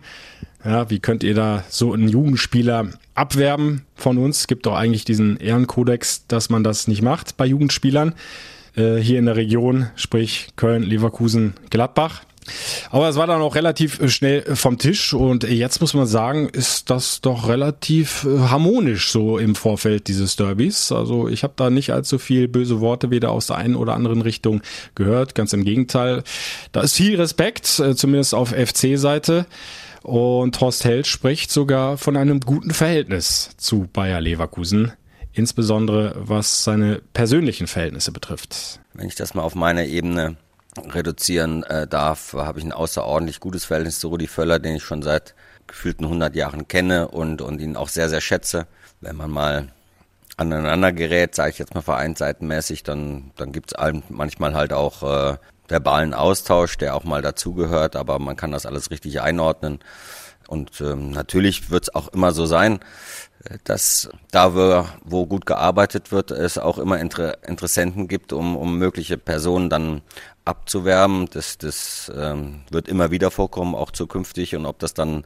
[0.63, 4.41] Ja, wie könnt ihr da so einen Jugendspieler abwerben von uns?
[4.41, 8.13] Es gibt doch eigentlich diesen Ehrenkodex, dass man das nicht macht bei Jugendspielern.
[8.79, 12.23] Äh, hier in der Region, sprich Köln, Leverkusen, Gladbach.
[12.91, 16.07] Aber es war dann auch relativ äh, schnell äh, vom Tisch und jetzt muss man
[16.07, 20.93] sagen, ist das doch relativ harmonisch so im Vorfeld dieses Derbys.
[20.93, 24.23] Also ich habe da nicht allzu viel böse Worte weder aus der einen oder anderen
[24.23, 24.63] Richtung
[24.95, 25.35] gehört.
[25.35, 26.23] Ganz im Gegenteil,
[26.71, 29.47] da ist viel Respekt, zumindest auf FC-Seite.
[30.03, 34.93] Und Horst Held spricht sogar von einem guten Verhältnis zu Bayer Leverkusen
[35.39, 38.81] insbesondere was seine persönlichen Verhältnisse betrifft.
[38.93, 40.37] Wenn ich das mal auf meine Ebene
[40.77, 45.03] reduzieren äh, darf, habe ich ein außerordentlich gutes Verhältnis zu Rudi Völler, den ich schon
[45.03, 45.37] seit
[45.69, 48.67] gefühlten 100 Jahren kenne und, und ihn auch sehr, sehr schätze.
[49.01, 49.69] Wenn man mal
[50.37, 55.37] aneinander gerät, sage ich jetzt mal vereinsseitenmäßig, dann, dann gibt es manchmal halt auch äh,
[55.69, 59.79] verbalen Austausch, der auch mal dazugehört, aber man kann das alles richtig einordnen.
[60.49, 62.81] Und ähm, natürlich wird es auch immer so sein,
[63.65, 68.79] dass da, wo, wo gut gearbeitet wird, es auch immer Inter Interessenten gibt, um, um
[68.79, 70.01] mögliche Personen dann
[70.45, 71.29] abzuwerben.
[71.31, 74.57] Das, das ähm, wird immer wieder vorkommen, auch zukünftig.
[74.57, 75.25] Und ob das dann,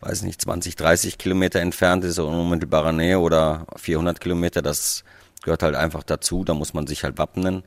[0.00, 5.02] weiß nicht, 20, 30 Kilometer entfernt ist, in unmittelbarer Nähe oder 400 Kilometer, das
[5.42, 7.62] gehört halt einfach dazu, da muss man sich halt wappnen.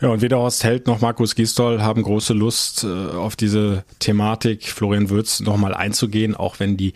[0.00, 4.68] Ja, und weder Horst Held noch Markus Gisdol haben große Lust, äh, auf diese Thematik
[4.68, 6.94] Florian Würz nochmal einzugehen, auch wenn die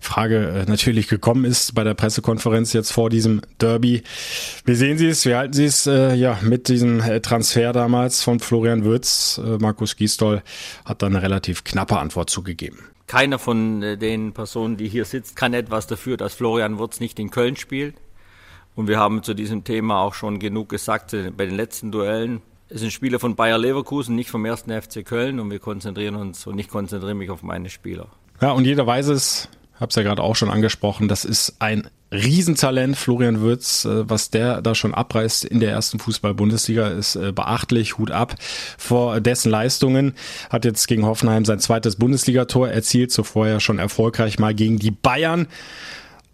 [0.00, 4.02] Frage äh, natürlich gekommen ist bei der Pressekonferenz jetzt vor diesem Derby.
[4.64, 5.26] Wie sehen Sie es?
[5.26, 9.40] Wie halten Sie es äh, ja mit diesem äh, Transfer damals von Florian Würz?
[9.44, 10.42] Äh, Markus Gisdol
[10.84, 12.78] hat da eine relativ knappe Antwort zugegeben.
[13.06, 17.30] Keiner von den Personen, die hier sitzt, kann etwas dafür, dass Florian Würz nicht in
[17.30, 17.94] Köln spielt.
[18.78, 22.42] Und wir haben zu diesem Thema auch schon genug gesagt äh, bei den letzten Duellen.
[22.68, 26.46] Es sind Spieler von Bayer Leverkusen, nicht vom ersten FC Köln und wir konzentrieren uns
[26.46, 28.06] und ich konzentriere mich auf meine Spieler.
[28.40, 29.48] Ja, und jeder weiß es,
[29.80, 34.30] habe es ja gerade auch schon angesprochen, das ist ein Riesentalent, Florian Würz, äh, was
[34.30, 38.36] der da schon abreißt in der ersten Fußball-Bundesliga, ist äh, beachtlich, Hut ab
[38.78, 40.14] vor dessen Leistungen.
[40.50, 44.92] Hat jetzt gegen Hoffenheim sein zweites Bundesligator erzielt, zuvor ja schon erfolgreich mal gegen die
[44.92, 45.48] Bayern.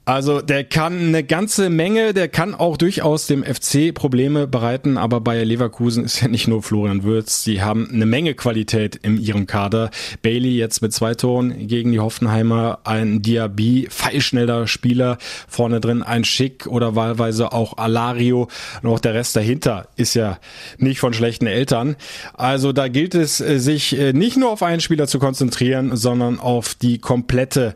[0.06, 5.22] Also der kann eine ganze Menge, der kann auch durchaus dem FC Probleme bereiten, aber
[5.22, 9.46] bei Leverkusen ist ja nicht nur Florian Würz, sie haben eine Menge Qualität in ihrem
[9.46, 9.90] Kader.
[10.20, 15.16] Bailey jetzt mit zwei Toren gegen die Hoffenheimer, ein Diaby, feilschneller Spieler,
[15.48, 18.48] vorne drin ein Schick oder wahlweise auch Alario
[18.82, 20.38] und auch der Rest dahinter ist ja
[20.76, 21.96] nicht von schlechten Eltern.
[22.34, 26.40] Also da gilt es äh, sich äh, nicht nur auf einen Spieler zu konzentrieren, sondern
[26.40, 27.74] auf die komplette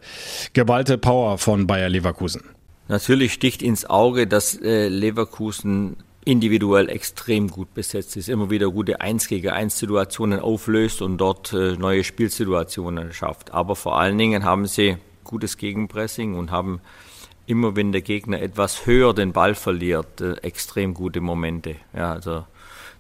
[0.52, 2.17] geballte Power von Bayer Leverkusen.
[2.18, 2.42] Leverkusen?
[2.88, 9.00] Natürlich sticht ins Auge, dass äh, Leverkusen individuell extrem gut besetzt ist, immer wieder gute
[9.00, 13.52] 1 gegen 1 Situationen auflöst und dort äh, neue Spielsituationen schafft.
[13.52, 16.81] Aber vor allen Dingen haben sie gutes Gegenpressing und haben
[17.46, 21.76] immer, wenn der Gegner etwas höher den Ball verliert, äh, extrem gute Momente.
[21.94, 22.44] Ja, also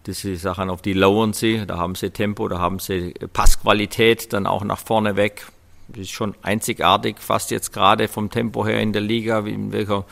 [0.06, 4.46] diese Sachen, auf die lauern sie, da haben sie Tempo, da haben sie Passqualität, dann
[4.46, 5.46] auch nach vorne weg.
[5.88, 10.04] Das ist schon einzigartig, fast jetzt gerade vom Tempo her in der Liga, in welcher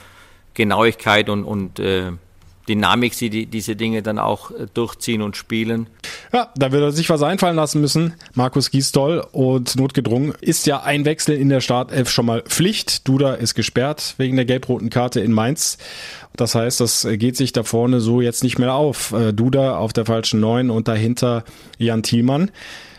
[0.55, 2.13] Genauigkeit und, und äh,
[2.69, 5.89] Dynamik sie die, diese Dinge dann auch äh, durchziehen und spielen.
[6.33, 9.25] Ja, da wird er sich was einfallen lassen müssen, Markus Gisdol.
[9.33, 13.07] Und notgedrungen ist ja ein Wechsel in der Startelf schon mal Pflicht.
[13.07, 15.79] Duda ist gesperrt wegen der gelb-roten Karte in Mainz.
[16.35, 19.13] Das heißt, das geht sich da vorne so jetzt nicht mehr auf.
[19.13, 21.45] Äh, Duda auf der falschen Neun und dahinter
[21.79, 22.51] Jan Thielmann.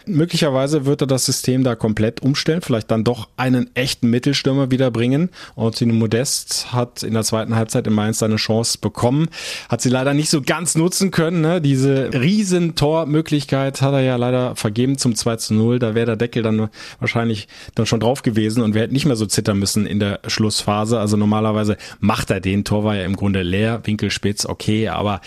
[0.08, 5.30] Möglicherweise wird er das System da komplett umstellen, vielleicht dann doch einen echten Mittelstürmer wiederbringen.
[5.56, 9.28] Ortino Modest hat in der zweiten Halbzeit in Mainz seine Chance bekommen,
[9.70, 11.42] hat sie leider nicht so ganz nutzen können.
[11.42, 11.62] Ne?
[11.62, 15.80] Diese riesen Tormöglichkeit hat er ja leider vergeben zum 2 zu 0.
[15.80, 19.16] Da wäre der Deckel dann wahrscheinlich dann schon drauf gewesen und wir hätten nicht mehr
[19.16, 21.00] so zittern müssen in der Schlussphase.
[21.00, 25.22] Also normalerweise macht er den Tor, war ja im Grunde leer, Winkelspitz, okay, aber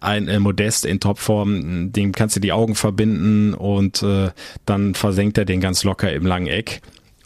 [0.00, 4.21] ein äh, Modest in Topform, dem kannst du die Augen verbinden und äh,
[4.66, 6.80] dann versenkt er den ganz locker im langen Eck.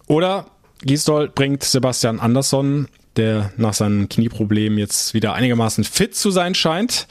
[0.06, 0.46] Oder
[0.82, 7.06] Gisdol bringt Sebastian Andersson, der nach seinem Knieproblem jetzt wieder einigermaßen fit zu sein scheint.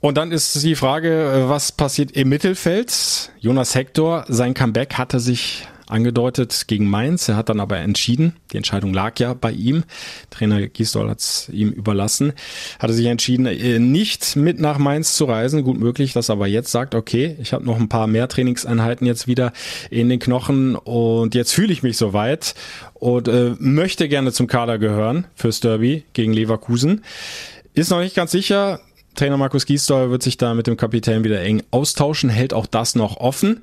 [0.00, 3.30] Und dann ist die Frage, was passiert im Mittelfeld?
[3.38, 7.28] Jonas Hector, sein Comeback hatte sich angedeutet gegen Mainz.
[7.28, 9.84] Er hat dann aber entschieden, die Entscheidung lag ja bei ihm.
[10.30, 12.32] Trainer Gisdol hat es ihm überlassen.
[12.78, 15.62] Hatte sich entschieden, äh, nicht mit nach Mainz zu reisen.
[15.62, 19.06] Gut möglich, dass er aber jetzt sagt, okay, ich habe noch ein paar mehr Trainingseinheiten
[19.06, 19.52] jetzt wieder
[19.90, 22.54] in den Knochen und jetzt fühle ich mich soweit
[22.94, 27.04] und äh, möchte gerne zum Kader gehören fürs Derby gegen Leverkusen.
[27.74, 28.80] Ist noch nicht ganz sicher.
[29.14, 32.94] Trainer Markus Gisdol wird sich da mit dem Kapitän wieder eng austauschen, hält auch das
[32.94, 33.62] noch offen.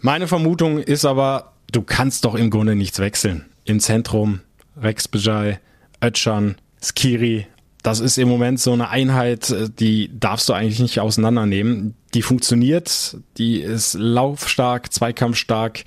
[0.00, 3.46] Meine Vermutung ist aber, du kannst doch im Grunde nichts wechseln.
[3.64, 4.40] Im Zentrum,
[4.80, 5.60] Rex Bejai,
[6.00, 7.46] Ötchan, Skiri,
[7.82, 11.94] das ist im Moment so eine Einheit, die darfst du eigentlich nicht auseinandernehmen.
[12.14, 15.84] Die funktioniert, die ist laufstark, zweikampfstark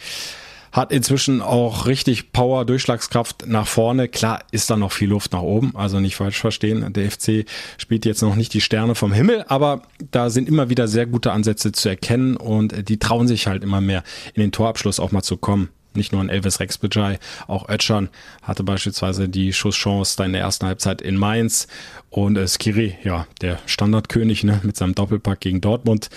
[0.71, 4.07] hat inzwischen auch richtig Power, Durchschlagskraft nach vorne.
[4.07, 6.93] Klar ist da noch viel Luft nach oben, also nicht falsch verstehen.
[6.93, 7.45] Der FC
[7.77, 9.81] spielt jetzt noch nicht die Sterne vom Himmel, aber
[10.11, 13.81] da sind immer wieder sehr gute Ansätze zu erkennen und die trauen sich halt immer
[13.81, 14.03] mehr
[14.33, 18.09] in den Torabschluss auch mal zu kommen nicht nur ein Elvis Rex Bejai, auch Ötchan
[18.41, 21.67] hatte beispielsweise die Schusschance da in der ersten Halbzeit in Mainz
[22.09, 26.09] und äh, Skiri, ja, der Standardkönig ne, mit seinem Doppelpack gegen Dortmund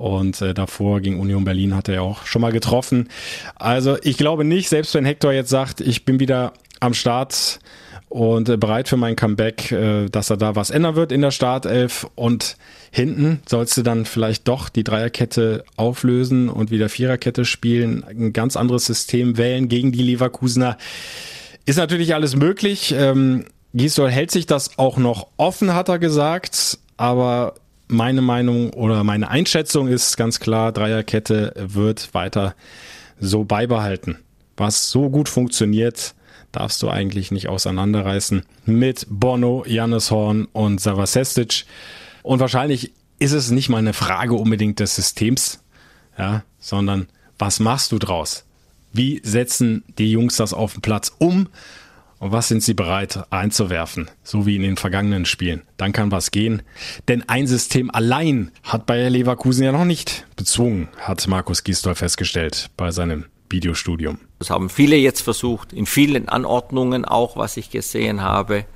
[0.00, 3.10] und äh, davor gegen Union Berlin hat er ja auch schon mal getroffen.
[3.54, 7.60] Also ich glaube nicht, selbst wenn Hector jetzt sagt, ich bin wieder am Start
[8.08, 11.32] und äh, bereit für mein Comeback, äh, dass er da was ändern wird in der
[11.32, 12.56] Startelf und
[12.90, 18.56] hinten sollst du dann vielleicht doch die Dreierkette auflösen und wieder Viererkette spielen, ein ganz
[18.56, 20.78] anderes System wählen gegen die Leverkusener.
[21.66, 22.94] Ist natürlich alles möglich.
[22.96, 27.54] Ähm, Gisdol hält sich das auch noch offen, hat er gesagt, aber
[27.90, 32.54] meine Meinung oder meine Einschätzung ist ganz klar, Dreierkette wird weiter
[33.18, 34.18] so beibehalten.
[34.56, 36.14] Was so gut funktioniert,
[36.52, 41.64] darfst du eigentlich nicht auseinanderreißen mit Bono, Janis Horn und Savasestic.
[42.22, 45.62] Und wahrscheinlich ist es nicht mal eine Frage unbedingt des Systems,
[46.18, 48.44] ja, sondern was machst du draus?
[48.92, 51.48] Wie setzen die Jungs das auf den Platz um?
[52.20, 54.10] Und was sind sie bereit einzuwerfen?
[54.22, 55.62] So wie in den vergangenen Spielen.
[55.78, 56.60] Dann kann was gehen.
[57.08, 62.68] Denn ein System allein hat Bayer Leverkusen ja noch nicht bezwungen, hat Markus Gisdol festgestellt
[62.76, 64.18] bei seinem Videostudium.
[64.38, 68.66] Das haben viele jetzt versucht, in vielen Anordnungen auch, was ich gesehen habe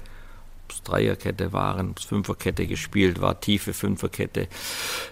[0.85, 4.49] Dreierkette waren, Fünferkette gespielt war, tiefe Fünferkette,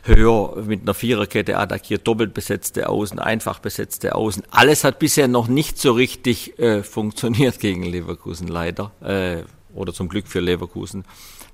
[0.05, 4.45] höher mit einer Viererkette attackiert, doppelt besetzte Außen, einfach besetzte Außen.
[4.51, 9.43] Alles hat bisher noch nicht so richtig äh, funktioniert gegen Leverkusen leider äh,
[9.75, 11.05] oder zum Glück für Leverkusen.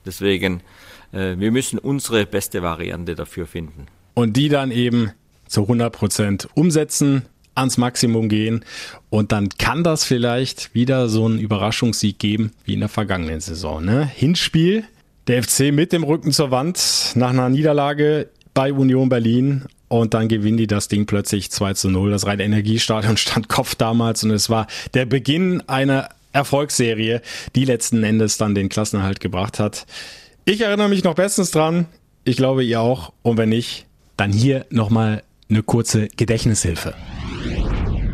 [0.04, 0.62] Deswegen,
[1.12, 3.86] äh, wir müssen unsere beste Variante dafür finden.
[4.14, 5.12] Und die dann eben
[5.46, 7.26] zu 100 Prozent umsetzen
[7.58, 8.64] ans Maximum gehen
[9.10, 13.84] und dann kann das vielleicht wieder so einen Überraschungssieg geben wie in der vergangenen Saison.
[13.84, 14.06] Ne?
[14.06, 14.84] Hinspiel,
[15.26, 20.28] der FC mit dem Rücken zur Wand nach einer Niederlage bei Union Berlin und dann
[20.28, 22.10] gewinnen die das Ding plötzlich 2 zu 0.
[22.10, 27.22] Das reine Energiestadion stand Kopf damals und es war der Beginn einer Erfolgsserie,
[27.56, 29.86] die letzten Endes dann den Klassenerhalt gebracht hat.
[30.44, 31.86] Ich erinnere mich noch bestens dran.
[32.24, 33.12] Ich glaube, ihr auch.
[33.22, 33.86] Und wenn nicht,
[34.16, 36.94] dann hier nochmal eine kurze Gedächtnishilfe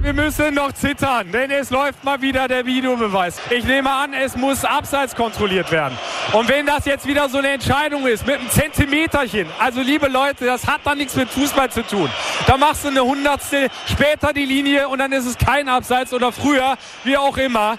[0.05, 3.41] wir müssen noch zittern, denn es läuft mal wieder der Videobeweis.
[3.49, 5.97] Ich nehme an, es muss abseits kontrolliert werden.
[6.33, 10.45] Und wenn das jetzt wieder so eine Entscheidung ist, mit einem Zentimeterchen, also liebe Leute,
[10.45, 12.11] das hat dann nichts mit Fußball zu tun.
[12.47, 16.33] Da machst du eine Hundertstel später die Linie und dann ist es kein Abseits oder
[16.33, 17.79] früher, wie auch immer.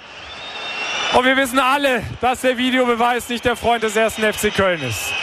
[1.14, 5.14] Und wir wissen alle, dass der Videobeweis nicht der Freund des ersten FC Köln ist.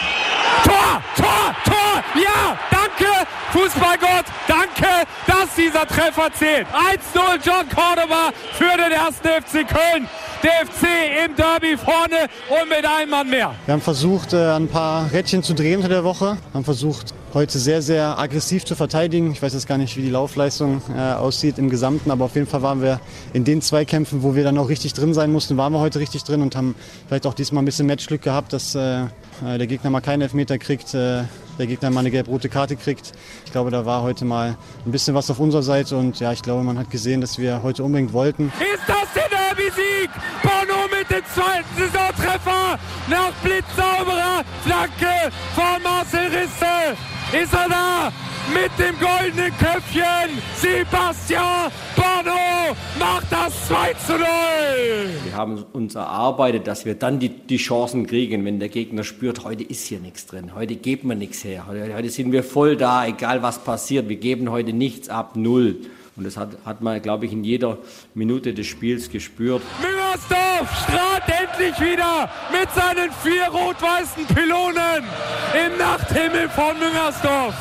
[0.65, 3.22] Tor, Tor, Tor, ja, danke,
[3.53, 4.89] Fußballgott, danke,
[5.27, 6.67] dass dieser Treffer zählt.
[6.69, 10.09] 1-0 John Cordoba für den ersten FC Köln.
[10.43, 10.89] Der FC
[11.25, 13.55] im Derby vorne und mit einem Mann mehr.
[13.65, 16.37] Wir haben versucht, äh, ein paar Rädchen zu drehen unter der Woche.
[16.53, 19.31] Haben versucht, heute sehr, sehr aggressiv zu verteidigen.
[19.31, 22.49] Ich weiß jetzt gar nicht, wie die Laufleistung äh, aussieht im Gesamten, aber auf jeden
[22.49, 23.01] Fall waren wir
[23.33, 26.25] in den Zweikämpfen, wo wir dann auch richtig drin sein mussten, waren wir heute richtig
[26.25, 26.75] drin und haben
[27.07, 30.59] vielleicht auch diesmal ein bisschen Matchglück gehabt, dass äh, äh der Gegner mal keinen Elfmeter
[30.59, 31.23] kriegt, äh,
[31.59, 33.13] der Gegner mal eine gelb-rote Karte kriegt.
[33.45, 36.43] Ich glaube, da war heute mal ein bisschen was auf unserer Seite und ja, ich
[36.43, 38.53] glaube, man hat gesehen, dass wir heute unbedingt wollten.
[38.75, 39.22] Ist das der
[39.53, 40.11] Derby-Sieg?
[40.43, 42.79] Bono mit dem zweiten Saisontreffer
[43.09, 46.97] nach blitzsauberer Flanke von Marcel Risse.
[47.33, 48.13] Ist er da?
[48.53, 50.43] mit dem goldenen Köpfchen.
[50.57, 54.27] Sebastian Bono macht das 2 zu 0.
[55.25, 59.45] Wir haben uns erarbeitet, dass wir dann die, die Chancen kriegen, wenn der Gegner spürt,
[59.45, 62.77] heute ist hier nichts drin, heute geben wir nichts her, heute, heute sind wir voll
[62.77, 65.77] da, egal was passiert, wir geben heute nichts ab, null.
[66.17, 67.79] Und das hat, hat man, glaube ich, in jeder
[68.15, 69.63] Minute des Spiels gespürt.
[69.81, 75.05] Müngersdorf strahlt endlich wieder mit seinen vier rot-weißen Pylonen
[75.55, 77.55] im Nachthimmel von Müngersdorf.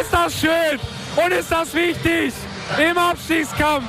[0.00, 0.78] Ist das schön
[1.16, 2.32] und ist das wichtig
[2.78, 3.88] im Abstiegskampf.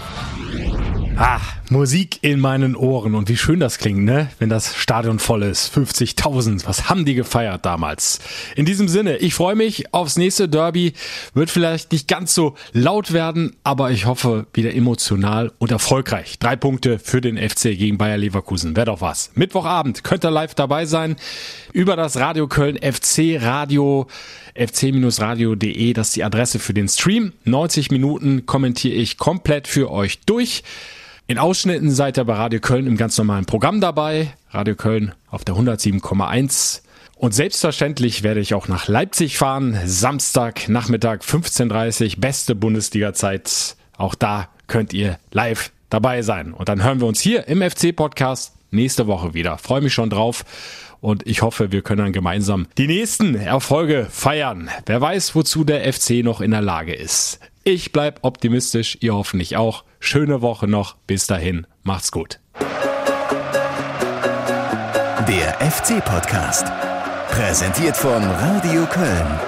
[1.16, 1.40] Ah,
[1.70, 4.30] Musik in meinen Ohren und wie schön das klingt, ne?
[4.40, 5.72] Wenn das Stadion voll ist.
[5.76, 8.20] 50.000, was haben die gefeiert damals?
[8.56, 10.94] In diesem Sinne, ich freue mich aufs nächste Derby.
[11.36, 16.40] Wird vielleicht nicht ganz so laut werden, aber ich hoffe wieder emotional und erfolgreich.
[16.40, 18.76] Drei Punkte für den FC gegen Bayer Leverkusen.
[18.76, 19.30] Wäre doch was.
[19.36, 21.16] Mittwochabend könnt ihr live dabei sein
[21.74, 24.08] über das Radio Köln FC Radio
[24.56, 25.94] fc-radio.de.
[25.94, 27.34] Das ist die Adresse für den Stream.
[27.46, 30.64] 90 Minuten kommentiere ich komplett für euch durch.
[31.26, 34.34] In Ausschnitten seid ihr bei Radio Köln im ganz normalen Programm dabei.
[34.50, 36.82] Radio Köln auf der 107,1.
[37.16, 39.80] Und selbstverständlich werde ich auch nach Leipzig fahren.
[39.86, 43.78] Samstag, Nachmittag 15.30 beste Bundesliga-Zeit.
[43.96, 46.54] Auch da könnt ihr live dabei sein.
[46.54, 49.58] Und dann hören wir uns hier im FC-Podcast nächste Woche wieder.
[49.58, 50.44] Freue mich schon drauf.
[51.00, 54.70] Und ich hoffe, wir können dann gemeinsam die nächsten Erfolge feiern.
[54.86, 57.40] Wer weiß, wozu der FC noch in der Lage ist.
[57.64, 59.86] Ich bleib optimistisch, ihr hoffentlich auch.
[60.06, 60.98] Schöne Woche noch.
[61.08, 61.66] Bis dahin.
[61.84, 62.42] Macht's gut.
[65.30, 66.68] Der FC-Podcast.
[67.30, 69.40] Präsentiert von Radio Köln.